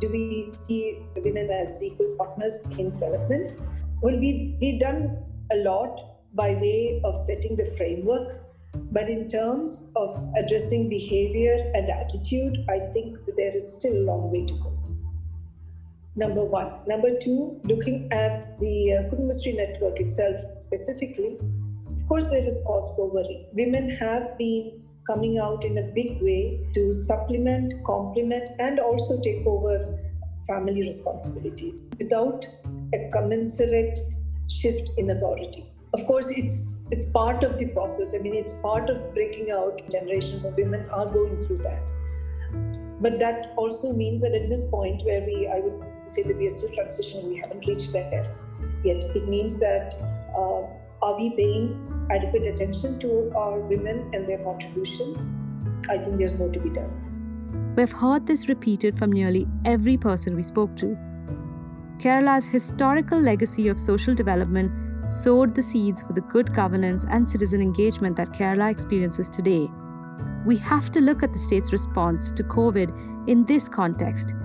Do 0.01 0.09
we 0.09 0.45
see 0.47 1.05
women 1.15 1.49
as 1.49 1.81
equal 1.81 2.15
partners 2.17 2.59
in 2.77 2.91
development? 2.91 3.53
Well, 4.01 4.17
we, 4.19 4.57
we've 4.59 4.79
done 4.79 5.23
a 5.53 5.55
lot 5.57 5.97
by 6.33 6.55
way 6.55 7.01
of 7.05 7.15
setting 7.15 7.55
the 7.55 7.65
framework. 7.77 8.41
But 8.91 9.09
in 9.09 9.29
terms 9.29 9.87
of 9.95 10.21
addressing 10.35 10.89
behavior 10.89 11.71
and 11.73 11.89
attitude, 11.89 12.57
I 12.69 12.79
think 12.91 13.17
there 13.37 13.55
is 13.55 13.77
still 13.77 13.93
a 13.93 14.03
long 14.03 14.31
way 14.31 14.45
to 14.45 14.53
go. 14.55 14.74
Number 16.15 16.45
one. 16.45 16.71
Number 16.87 17.17
two, 17.19 17.59
looking 17.63 18.11
at 18.11 18.59
the 18.59 18.93
uh, 18.93 19.09
Kudumbashree 19.09 19.57
network 19.57 19.99
itself 19.99 20.41
specifically, 20.53 21.37
of 21.95 22.07
course, 22.07 22.29
there 22.29 22.45
is 22.45 22.57
cause 22.65 22.89
for 22.95 23.09
worry. 23.09 23.45
Women 23.53 23.89
have 23.89 24.37
been 24.37 24.81
coming 25.07 25.37
out 25.37 25.65
in 25.65 25.77
a 25.77 25.83
big 25.93 26.21
way 26.21 26.59
to 26.73 26.93
supplement, 26.93 27.73
complement, 27.83 28.49
and 28.59 28.79
also 28.79 29.21
take 29.21 29.45
over 29.45 29.99
family 30.47 30.81
responsibilities 30.81 31.89
without 31.99 32.47
a 32.93 33.09
commensurate 33.11 33.99
shift 34.47 34.91
in 34.97 35.09
authority 35.09 35.65
of 35.93 36.05
course 36.05 36.29
it's 36.29 36.85
it's 36.91 37.05
part 37.17 37.43
of 37.43 37.57
the 37.57 37.67
process 37.75 38.13
i 38.15 38.19
mean 38.19 38.35
it's 38.35 38.53
part 38.65 38.89
of 38.89 39.13
breaking 39.13 39.51
out 39.51 39.81
generations 39.89 40.45
of 40.45 40.55
women 40.55 40.87
are 40.89 41.05
going 41.05 41.41
through 41.41 41.57
that 41.57 41.91
but 43.01 43.19
that 43.19 43.53
also 43.57 43.93
means 43.93 44.21
that 44.21 44.33
at 44.33 44.47
this 44.47 44.67
point 44.69 45.03
where 45.03 45.21
we 45.21 45.47
i 45.47 45.59
would 45.59 45.85
say 46.05 46.23
that 46.23 46.37
we 46.37 46.45
are 46.45 46.55
still 46.57 46.69
transitioning 46.69 47.29
we 47.29 47.37
haven't 47.37 47.65
reached 47.65 47.91
there 47.91 48.35
yet. 48.85 49.03
It 49.15 49.27
means 49.27 49.59
that 49.59 49.95
uh, 50.37 50.61
are 51.01 51.17
we 51.17 51.31
paying 51.35 52.07
adequate 52.11 52.45
attention 52.45 52.99
to 52.99 53.31
our 53.35 53.59
women 53.59 54.11
and 54.13 54.27
their 54.27 54.37
contribution? 54.37 55.81
I 55.89 55.97
think 55.97 56.17
there's 56.17 56.33
more 56.33 56.49
to 56.51 56.59
be 56.59 56.69
done. 56.69 57.73
We've 57.75 57.91
heard 57.91 58.25
this 58.25 58.47
repeated 58.47 58.97
from 58.97 59.11
nearly 59.11 59.47
every 59.65 59.97
person 59.97 60.35
we 60.35 60.43
spoke 60.43 60.75
to. 60.77 60.97
Kerala's 61.97 62.47
historical 62.47 63.19
legacy 63.19 63.67
of 63.67 63.79
social 63.79 64.13
development 64.13 64.71
sowed 65.11 65.53
the 65.53 65.63
seeds 65.63 66.03
for 66.03 66.13
the 66.13 66.21
good 66.21 66.53
governance 66.53 67.05
and 67.09 67.27
citizen 67.27 67.61
engagement 67.61 68.15
that 68.17 68.31
Kerala 68.31 68.71
experiences 68.71 69.29
today. 69.29 69.69
We 70.45 70.57
have 70.57 70.91
to 70.91 71.01
look 71.01 71.23
at 71.23 71.33
the 71.33 71.39
state's 71.39 71.71
response 71.71 72.31
to 72.33 72.43
COVID 72.43 73.27
in 73.27 73.45
this 73.45 73.67
context. 73.67 74.35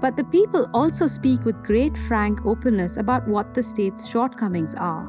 But 0.00 0.16
the 0.16 0.24
people 0.24 0.68
also 0.74 1.06
speak 1.06 1.44
with 1.44 1.62
great 1.62 1.96
frank 1.96 2.44
openness 2.44 2.96
about 2.96 3.28
what 3.28 3.54
the 3.54 3.62
state's 3.62 4.08
shortcomings 4.08 4.74
are. 4.74 5.06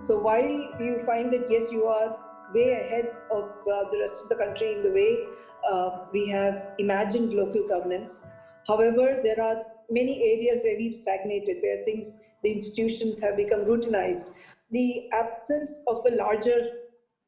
So 0.00 0.18
while 0.18 0.44
you 0.44 1.00
find 1.06 1.32
that, 1.32 1.46
yes, 1.48 1.72
you 1.72 1.84
are 1.84 2.18
way 2.52 2.72
ahead 2.72 3.16
of 3.30 3.44
uh, 3.44 3.90
the 3.90 3.98
rest 4.00 4.22
of 4.22 4.28
the 4.28 4.34
country 4.34 4.74
in 4.74 4.82
the 4.82 4.90
way 4.90 5.24
uh, 5.70 6.06
we 6.12 6.28
have 6.28 6.74
imagined 6.78 7.32
local 7.32 7.66
governance, 7.66 8.26
however, 8.66 9.20
there 9.22 9.40
are 9.42 9.62
many 9.90 10.22
areas 10.22 10.62
where 10.62 10.76
we've 10.76 10.94
stagnated, 10.94 11.56
where 11.62 11.82
things 11.82 12.20
the 12.42 12.52
institutions 12.52 13.20
have 13.20 13.36
become 13.36 13.60
routinized. 13.60 14.34
The 14.70 15.08
absence 15.12 15.80
of 15.88 16.04
a 16.06 16.14
larger 16.14 16.68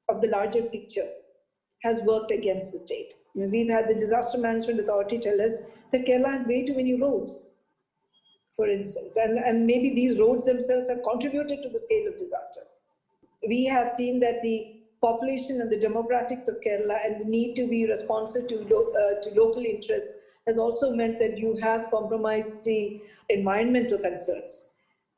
of 0.08 0.20
the 0.20 0.28
larger 0.28 0.62
picture 0.62 1.08
has 1.82 2.00
worked 2.02 2.30
against 2.30 2.72
the 2.72 2.78
state. 2.78 3.14
we've 3.34 3.70
had 3.70 3.88
the 3.88 3.94
Disaster 3.94 4.38
Management 4.38 4.80
Authority 4.80 5.18
tell 5.18 5.40
us 5.40 5.62
that 5.92 6.06
Kerala 6.06 6.32
has 6.32 6.46
way 6.46 6.64
too 6.64 6.74
many 6.74 6.94
roads, 7.00 7.46
for 8.56 8.68
instance, 8.68 9.16
and, 9.16 9.38
and 9.38 9.66
maybe 9.66 9.94
these 9.94 10.18
roads 10.18 10.44
themselves 10.46 10.88
have 10.88 11.02
contributed 11.02 11.62
to 11.62 11.68
the 11.68 11.78
scale 11.78 12.08
of 12.08 12.16
disaster. 12.16 12.62
we 13.46 13.64
have 13.64 13.88
seen 13.88 14.20
that 14.20 14.42
the 14.42 14.74
population 15.00 15.60
and 15.60 15.70
the 15.70 15.78
demographics 15.78 16.48
of 16.48 16.60
Kerala 16.60 16.98
and 17.04 17.20
the 17.20 17.24
need 17.24 17.54
to 17.56 17.68
be 17.68 17.86
responsive 17.86 18.48
to, 18.48 18.66
lo- 18.70 18.92
uh, 18.92 19.22
to 19.22 19.30
local 19.40 19.64
interests 19.64 20.14
has 20.46 20.58
also 20.58 20.92
meant 20.92 21.18
that 21.18 21.38
you 21.38 21.56
have 21.62 21.90
compromised 21.90 22.64
the 22.64 23.00
environmental 23.28 23.98
concerns. 23.98 24.67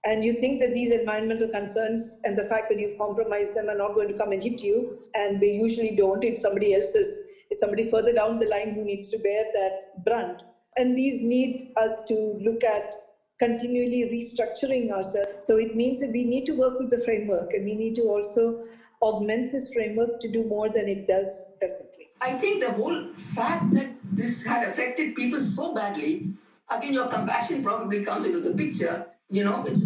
And 0.05 0.25
you 0.25 0.33
think 0.33 0.61
that 0.61 0.73
these 0.73 0.93
environmental 0.93 1.49
concerns 1.49 2.21
and 2.25 2.37
the 2.39 2.45
fact 2.45 2.71
that 2.71 2.79
you've 2.79 2.97
compromised 2.97 3.55
them 3.55 3.69
are 3.69 3.77
not 3.77 3.95
going 3.95 4.09
to 4.09 4.17
come 4.17 4.33
and 4.33 4.43
hit 4.43 4.63
you, 4.63 4.99
and 5.15 5.41
they 5.41 5.53
usually 5.53 5.95
don't. 5.95 6.25
It's 6.25 6.43
somebody 6.43 6.75
else's, 6.75 7.27
it's 7.51 7.61
somebody 7.61 7.85
further 7.85 8.13
down 8.13 8.39
the 8.39 8.47
line 8.47 8.75
who 8.75 8.85
needs 8.85 9.11
to 9.11 9.19
bear 9.19 9.45
that 9.53 10.05
brunt. 10.05 10.43
And 10.77 10.97
these 10.97 11.21
need 11.21 11.73
us 11.77 12.03
to 12.07 12.39
look 12.41 12.65
at 12.65 12.95
continually 13.39 14.09
restructuring 14.13 14.91
ourselves. 14.91 15.47
So 15.47 15.57
it 15.57 15.75
means 15.75 16.01
that 16.01 16.13
we 16.13 16.25
need 16.25 16.47
to 16.47 16.53
work 16.53 16.79
with 16.79 16.91
the 16.91 16.99
framework 16.99 17.53
and 17.53 17.65
we 17.65 17.75
need 17.75 17.95
to 17.97 18.03
also 18.03 18.65
augment 19.03 19.51
this 19.51 19.73
framework 19.73 20.21
to 20.21 20.31
do 20.31 20.45
more 20.45 20.69
than 20.69 20.89
it 20.89 21.09
does 21.09 21.47
presently. 21.59 22.09
I 22.21 22.33
think 22.33 22.63
the 22.63 22.73
whole 22.73 23.15
fact 23.15 23.73
that 23.75 23.89
this 24.13 24.45
had 24.45 24.69
affected 24.69 25.15
people 25.15 25.41
so 25.41 25.75
badly, 25.75 26.29
again, 26.71 26.93
your 26.93 27.09
compassion 27.09 27.63
probably 27.63 28.05
comes 28.05 28.25
into 28.25 28.41
the 28.41 28.55
picture. 28.55 29.07
You 29.29 29.45
know, 29.45 29.65
it's 29.67 29.85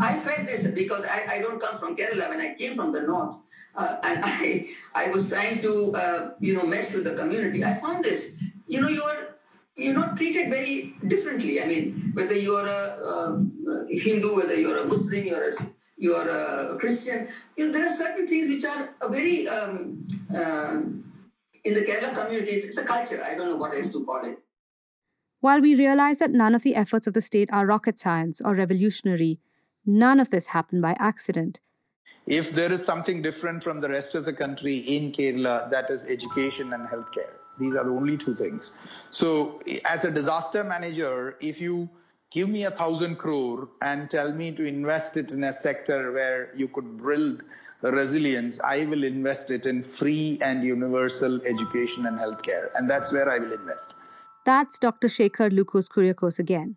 I 0.00 0.14
felt 0.14 0.46
this 0.46 0.66
because 0.66 1.04
I, 1.04 1.34
I 1.34 1.38
don't 1.40 1.60
come 1.60 1.76
from 1.76 1.96
Kerala. 1.96 2.28
When 2.28 2.40
I 2.40 2.54
came 2.54 2.74
from 2.74 2.92
the 2.92 3.02
north, 3.02 3.36
uh, 3.74 3.96
and 4.02 4.24
I 4.24 4.66
I 4.94 5.08
was 5.08 5.28
trying 5.28 5.60
to 5.62 5.94
uh, 5.94 6.30
you 6.40 6.54
know 6.54 6.64
mesh 6.64 6.92
with 6.92 7.04
the 7.04 7.14
community, 7.14 7.64
I 7.64 7.74
found 7.74 8.04
this. 8.04 8.42
You 8.66 8.80
know, 8.80 8.88
you're 8.88 9.36
you're 9.76 9.94
not 9.94 10.16
treated 10.16 10.50
very 10.50 10.94
differently. 11.06 11.62
I 11.62 11.66
mean, 11.66 12.12
whether 12.14 12.34
you're 12.34 12.66
a, 12.66 12.82
a 13.14 13.86
Hindu, 13.90 14.36
whether 14.36 14.54
you're 14.54 14.78
a 14.78 14.86
Muslim, 14.86 15.24
you're 15.26 15.48
a 15.48 15.52
you're 15.96 16.28
a 16.28 16.78
Christian. 16.78 17.28
You 17.56 17.66
know, 17.66 17.72
there 17.72 17.86
are 17.86 17.94
certain 17.94 18.26
things 18.26 18.48
which 18.48 18.64
are 18.64 18.94
very 19.08 19.48
um, 19.48 20.06
uh, 20.34 20.80
in 21.64 21.74
the 21.74 21.82
Kerala 21.82 22.14
communities. 22.14 22.64
It's 22.64 22.78
a 22.78 22.84
culture. 22.84 23.22
I 23.24 23.34
don't 23.34 23.48
know 23.48 23.56
what 23.56 23.74
else 23.74 23.90
to 23.90 24.04
call 24.04 24.24
it. 24.24 24.38
While 25.42 25.60
we 25.60 25.74
realize 25.74 26.20
that 26.20 26.30
none 26.30 26.54
of 26.54 26.62
the 26.62 26.76
efforts 26.76 27.08
of 27.08 27.14
the 27.14 27.20
state 27.20 27.48
are 27.52 27.66
rocket 27.66 27.98
science 27.98 28.40
or 28.40 28.54
revolutionary, 28.54 29.40
none 29.84 30.20
of 30.20 30.30
this 30.30 30.46
happened 30.46 30.82
by 30.82 30.94
accident. 31.00 31.58
If 32.28 32.52
there 32.52 32.70
is 32.70 32.84
something 32.84 33.22
different 33.22 33.64
from 33.64 33.80
the 33.80 33.88
rest 33.88 34.14
of 34.14 34.24
the 34.24 34.32
country 34.32 34.76
in 34.76 35.10
Kerala, 35.10 35.68
that 35.72 35.90
is 35.90 36.06
education 36.06 36.72
and 36.72 36.86
healthcare. 36.86 37.32
These 37.58 37.74
are 37.74 37.82
the 37.82 37.90
only 37.90 38.16
two 38.16 38.36
things. 38.36 38.78
So, 39.10 39.60
as 39.84 40.04
a 40.04 40.12
disaster 40.12 40.62
manager, 40.62 41.36
if 41.40 41.60
you 41.60 41.90
give 42.30 42.48
me 42.48 42.62
a 42.62 42.70
thousand 42.70 43.16
crore 43.16 43.68
and 43.82 44.08
tell 44.08 44.32
me 44.32 44.52
to 44.52 44.64
invest 44.64 45.16
it 45.16 45.32
in 45.32 45.42
a 45.42 45.52
sector 45.52 46.12
where 46.12 46.50
you 46.54 46.68
could 46.68 47.02
build 47.02 47.42
resilience, 47.82 48.60
I 48.60 48.84
will 48.84 49.02
invest 49.02 49.50
it 49.50 49.66
in 49.66 49.82
free 49.82 50.38
and 50.40 50.62
universal 50.62 51.42
education 51.44 52.06
and 52.06 52.16
healthcare. 52.16 52.70
And 52.76 52.88
that's 52.88 53.12
where 53.12 53.28
I 53.28 53.40
will 53.40 53.52
invest. 53.52 53.96
That's 54.44 54.78
Dr. 54.78 55.06
Shekhar 55.06 55.52
Lucas 55.52 55.88
Kuriakose 55.88 56.38
again. 56.40 56.76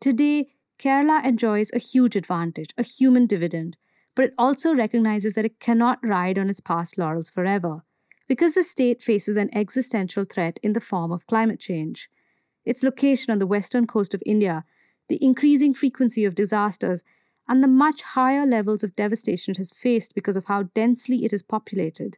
Today, 0.00 0.46
Kerala 0.78 1.22
enjoys 1.22 1.70
a 1.74 1.78
huge 1.78 2.16
advantage, 2.16 2.70
a 2.78 2.82
human 2.82 3.26
dividend, 3.26 3.76
but 4.14 4.24
it 4.24 4.34
also 4.38 4.74
recognizes 4.74 5.34
that 5.34 5.44
it 5.44 5.60
cannot 5.60 5.98
ride 6.02 6.38
on 6.38 6.48
its 6.48 6.60
past 6.60 6.96
laurels 6.96 7.28
forever 7.28 7.84
because 8.26 8.54
the 8.54 8.64
state 8.64 9.02
faces 9.02 9.36
an 9.36 9.50
existential 9.52 10.24
threat 10.24 10.58
in 10.62 10.72
the 10.72 10.80
form 10.80 11.12
of 11.12 11.26
climate 11.26 11.60
change. 11.60 12.08
Its 12.64 12.82
location 12.82 13.30
on 13.30 13.38
the 13.38 13.46
western 13.46 13.86
coast 13.86 14.14
of 14.14 14.22
India, 14.24 14.64
the 15.08 15.22
increasing 15.22 15.74
frequency 15.74 16.24
of 16.24 16.34
disasters, 16.34 17.02
and 17.48 17.62
the 17.62 17.68
much 17.68 18.02
higher 18.02 18.46
levels 18.46 18.82
of 18.82 18.96
devastation 18.96 19.52
it 19.52 19.56
has 19.58 19.72
faced 19.72 20.14
because 20.14 20.36
of 20.36 20.46
how 20.46 20.62
densely 20.74 21.24
it 21.24 21.32
is 21.32 21.42
populated. 21.42 22.16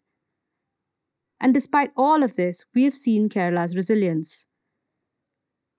And 1.42 1.52
despite 1.52 1.90
all 1.94 2.22
of 2.22 2.37
this, 2.37 2.64
we 2.74 2.85
have 2.85 2.94
seen 2.94 3.28
Kerala's 3.28 3.76
resilience 3.76 4.46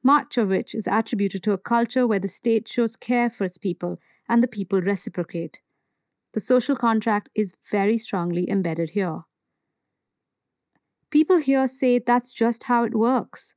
much 0.03 0.37
of 0.37 0.49
which 0.49 0.75
is 0.75 0.87
attributed 0.87 1.41
to 1.43 1.53
a 1.53 1.57
culture 1.57 2.05
where 2.05 2.19
the 2.19 2.27
state 2.27 2.67
shows 2.67 2.95
care 2.95 3.29
for 3.29 3.45
its 3.45 3.57
people 3.57 3.99
and 4.27 4.43
the 4.43 4.47
people 4.47 4.81
reciprocate. 4.81 5.61
The 6.33 6.39
social 6.39 6.75
contract 6.75 7.29
is 7.33 7.55
very 7.71 7.97
strongly 7.97 8.49
embedded 8.49 8.91
here. 8.91 9.21
People 11.09 11.37
here 11.37 11.67
say 11.67 11.99
that's 11.99 12.33
just 12.33 12.63
how 12.63 12.83
it 12.83 12.95
works. 12.95 13.55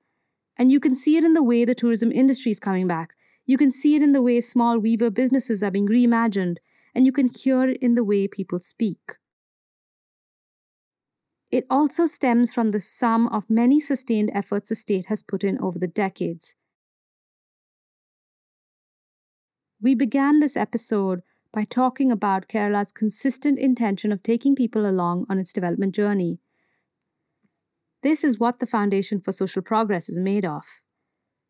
And 0.57 0.71
you 0.71 0.79
can 0.79 0.95
see 0.95 1.17
it 1.17 1.25
in 1.25 1.33
the 1.33 1.43
way 1.43 1.65
the 1.65 1.75
tourism 1.75 2.13
industry 2.13 2.53
is 2.53 2.61
coming 2.61 2.87
back. 2.87 3.15
You 3.47 3.59
can 3.59 3.71
see 3.71 3.97
it 3.97 4.03
in 4.03 4.13
the 4.13 4.23
way 4.23 4.41
small 4.41 4.79
weaver 4.79 5.11
businesses 5.11 5.63
are 5.63 5.71
being 5.71 5.89
reimagined. 5.89 6.57
And 6.95 7.07
you 7.07 7.13
can 7.13 7.29
hear 7.29 7.69
it 7.69 7.79
in 7.83 7.95
the 7.95 8.05
way 8.05 8.29
people 8.29 8.59
speak. 8.59 9.17
It 11.57 11.65
also 11.71 12.05
stems 12.05 12.53
from 12.53 12.69
the 12.69 12.81
sum 12.81 13.29
of 13.29 13.49
many 13.49 13.81
sustained 13.81 14.31
efforts 14.35 14.69
the 14.69 14.75
state 14.75 15.07
has 15.07 15.23
put 15.23 15.43
in 15.43 15.59
over 15.59 15.79
the 15.79 15.87
decades. 15.87 16.55
We 19.81 19.95
began 19.95 20.41
this 20.41 20.55
episode 20.55 21.23
by 21.55 21.65
talking 21.65 22.13
about 22.13 22.47
Kerala's 22.47 22.93
consistent 22.93 23.59
intention 23.59 24.13
of 24.13 24.23
taking 24.23 24.55
people 24.55 24.85
along 24.85 25.25
on 25.31 25.39
its 25.39 25.55
development 25.55 25.95
journey. 25.95 26.41
This 28.03 28.23
is 28.23 28.39
what 28.39 28.59
the 28.59 28.67
Foundation 28.67 29.19
for 29.19 29.33
Social 29.33 29.63
Progress 29.63 30.11
is 30.11 30.19
made 30.19 30.45
of. 30.45 30.67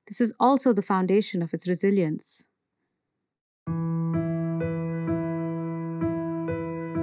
This 0.07 0.21
is 0.21 0.33
also 0.39 0.73
the 0.73 0.83
foundation 0.83 1.43
of 1.43 1.53
its 1.53 1.67
resilience. 1.67 2.47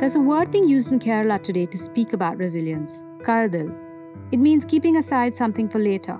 There's 0.03 0.17
a 0.17 0.19
word 0.19 0.51
being 0.51 0.67
used 0.67 0.91
in 0.91 0.99
Kerala 0.99 1.41
today 1.41 1.65
to 1.65 1.77
speak 1.77 2.11
about 2.11 2.35
resilience 2.35 3.05
Karuthal. 3.19 3.73
It 4.33 4.37
means 4.37 4.65
keeping 4.65 4.97
aside 4.97 5.33
something 5.33 5.69
for 5.69 5.79
later. 5.79 6.19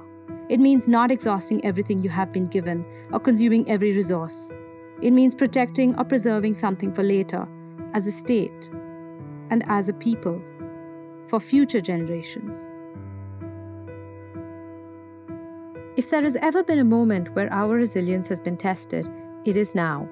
It 0.50 0.62
means 0.62 0.88
not 0.88 1.12
exhausting 1.12 1.66
everything 1.66 2.00
you 2.00 2.10
have 2.10 2.32
been 2.32 2.46
given 2.46 2.86
or 3.12 3.20
consuming 3.20 3.70
every 3.70 3.92
resource. 3.92 4.50
It 5.02 5.12
means 5.12 5.36
protecting 5.36 5.98
or 5.98 6.06
preserving 6.06 6.54
something 6.54 6.94
for 6.94 7.04
later, 7.04 7.46
as 7.94 8.08
a 8.08 8.12
state 8.14 8.70
and 9.50 9.66
as 9.68 9.90
a 9.90 9.94
people, 9.94 10.42
for 11.28 11.42
future 11.42 11.82
generations. 11.82 12.70
If 15.98 16.10
there 16.10 16.22
has 16.22 16.38
ever 16.38 16.64
been 16.64 16.80
a 16.80 16.86
moment 16.86 17.36
where 17.36 17.52
our 17.52 17.76
resilience 17.76 18.30
has 18.30 18.40
been 18.40 18.56
tested, 18.56 19.10
it 19.44 19.58
is 19.58 19.76
now 19.76 20.08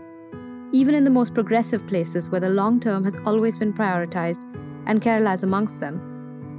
even 0.73 0.95
in 0.95 1.03
the 1.03 1.09
most 1.09 1.33
progressive 1.33 1.85
places 1.85 2.29
where 2.29 2.39
the 2.39 2.49
long 2.49 2.79
term 2.79 3.03
has 3.03 3.17
always 3.25 3.57
been 3.57 3.73
prioritized, 3.73 4.43
and 4.85 5.01
Kerala 5.01 5.33
is 5.33 5.43
amongst 5.43 5.79
them, 5.79 5.99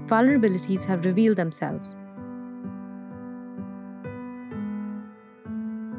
vulnerabilities 0.06 0.84
have 0.84 1.04
revealed 1.04 1.36
themselves. 1.36 1.96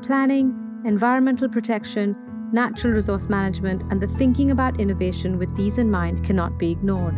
Planning, 0.06 0.82
environmental 0.86 1.50
protection, 1.50 2.16
natural 2.52 2.94
resource 2.94 3.30
management, 3.30 3.84
and 3.90 4.00
the 4.00 4.08
thinking 4.08 4.52
about 4.52 4.80
innovation 4.80 5.40
with 5.40 5.56
these 5.56 5.78
in 5.78 5.90
mind 5.90 6.24
cannot 6.24 6.60
be 6.60 6.72
ignored. 6.72 7.16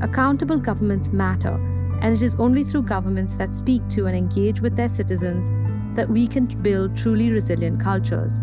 Accountable 0.00 0.58
governments 0.58 1.12
matter, 1.12 1.54
and 2.02 2.14
it 2.14 2.22
is 2.22 2.34
only 2.36 2.64
through 2.64 2.82
governments 2.82 3.34
that 3.34 3.52
speak 3.52 3.86
to 3.88 4.06
and 4.06 4.16
engage 4.16 4.60
with 4.60 4.76
their 4.76 4.88
citizens 4.88 5.50
that 5.94 6.08
we 6.08 6.26
can 6.26 6.46
build 6.62 6.96
truly 6.96 7.30
resilient 7.30 7.80
cultures. 7.80 8.40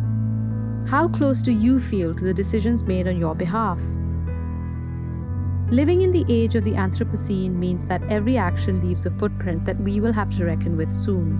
How 0.88 1.08
close 1.08 1.42
do 1.42 1.52
you 1.52 1.80
feel 1.80 2.14
to 2.14 2.24
the 2.24 2.34
decisions 2.34 2.84
made 2.84 3.08
on 3.08 3.18
your 3.18 3.34
behalf? 3.34 3.82
Living 5.72 6.02
in 6.02 6.12
the 6.12 6.26
age 6.28 6.56
of 6.56 6.64
the 6.64 6.74
Anthropocene 6.74 7.54
means 7.56 7.88
that 7.88 8.04
every 8.10 8.38
action 8.38 8.86
leaves 8.88 9.06
a 9.06 9.12
footprint 9.12 9.66
that 9.66 9.80
we 9.80 10.00
will 10.00 10.14
have 10.14 10.30
to 10.38 10.46
reckon 10.46 10.78
with 10.78 10.92
soon. 10.92 11.32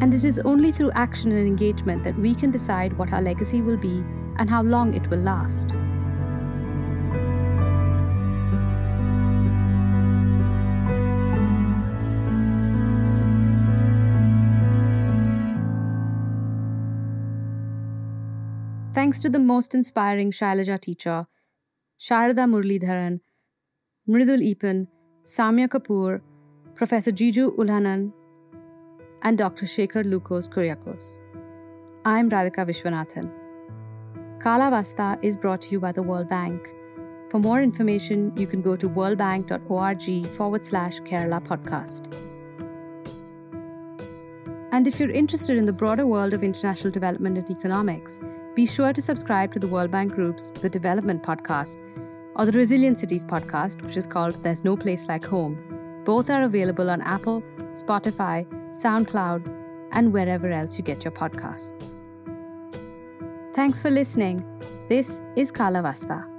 And 0.00 0.12
it 0.12 0.24
is 0.24 0.38
only 0.40 0.70
through 0.70 0.92
action 0.92 1.32
and 1.32 1.48
engagement 1.48 2.04
that 2.04 2.18
we 2.18 2.34
can 2.34 2.50
decide 2.50 2.96
what 2.98 3.12
our 3.12 3.22
legacy 3.22 3.62
will 3.62 3.78
be 3.78 4.04
and 4.36 4.48
how 4.48 4.62
long 4.62 4.94
it 4.94 5.08
will 5.08 5.20
last. 5.20 5.74
Thanks 19.12 19.24
to 19.24 19.28
the 19.28 19.38
most 19.38 19.74
inspiring 19.74 20.30
Shailaja 20.30 20.80
teacher, 20.80 21.26
Sharada 22.00 22.44
Muralidharan, 22.50 23.20
Mridul 24.08 24.40
Eapen, 24.42 24.86
Soumya 25.22 25.68
Kapoor, 25.68 26.22
Professor 26.74 27.12
Jiju 27.12 27.54
Ulhanan, 27.58 28.14
and 29.20 29.36
Dr. 29.36 29.66
Shekhar 29.66 30.02
Lucas 30.06 30.48
Kuriakose. 30.48 31.18
I'm 32.06 32.30
Radhika 32.30 32.64
Vishwanathan. 32.70 33.30
Kalavastha 34.38 35.22
is 35.22 35.36
brought 35.36 35.60
to 35.60 35.72
you 35.72 35.78
by 35.78 35.92
the 35.92 36.02
World 36.02 36.30
Bank. 36.30 36.72
For 37.28 37.38
more 37.38 37.62
information, 37.62 38.32
you 38.34 38.46
can 38.46 38.62
go 38.62 38.76
to 38.76 38.88
worldbank.org 38.88 40.26
forward 40.38 40.64
slash 40.64 41.00
Kerala 41.00 41.44
podcast. 41.44 42.16
And 44.72 44.86
if 44.86 44.98
you're 44.98 45.10
interested 45.10 45.58
in 45.58 45.66
the 45.66 45.74
broader 45.74 46.06
world 46.06 46.32
of 46.32 46.42
international 46.42 46.90
development 46.90 47.36
and 47.36 47.50
economics, 47.50 48.18
be 48.54 48.66
sure 48.66 48.92
to 48.92 49.00
subscribe 49.00 49.52
to 49.54 49.58
the 49.58 49.66
World 49.66 49.90
Bank 49.90 50.14
Group's 50.14 50.52
The 50.52 50.68
Development 50.68 51.22
Podcast 51.22 51.78
or 52.36 52.44
the 52.44 52.52
Resilient 52.52 52.98
Cities 52.98 53.24
podcast, 53.24 53.82
which 53.82 53.96
is 53.96 54.06
called 54.06 54.34
There's 54.42 54.62
No 54.62 54.76
Place 54.76 55.08
Like 55.08 55.24
Home. 55.24 56.02
Both 56.04 56.28
are 56.28 56.42
available 56.42 56.90
on 56.90 57.00
Apple, 57.00 57.42
Spotify, 57.72 58.46
SoundCloud, 58.72 59.46
and 59.92 60.12
wherever 60.12 60.50
else 60.50 60.76
you 60.76 60.84
get 60.84 61.04
your 61.04 61.12
podcasts. 61.12 61.94
Thanks 63.54 63.80
for 63.80 63.90
listening. 63.90 64.44
This 64.88 65.22
is 65.36 65.50
Kalavastha. 65.52 66.31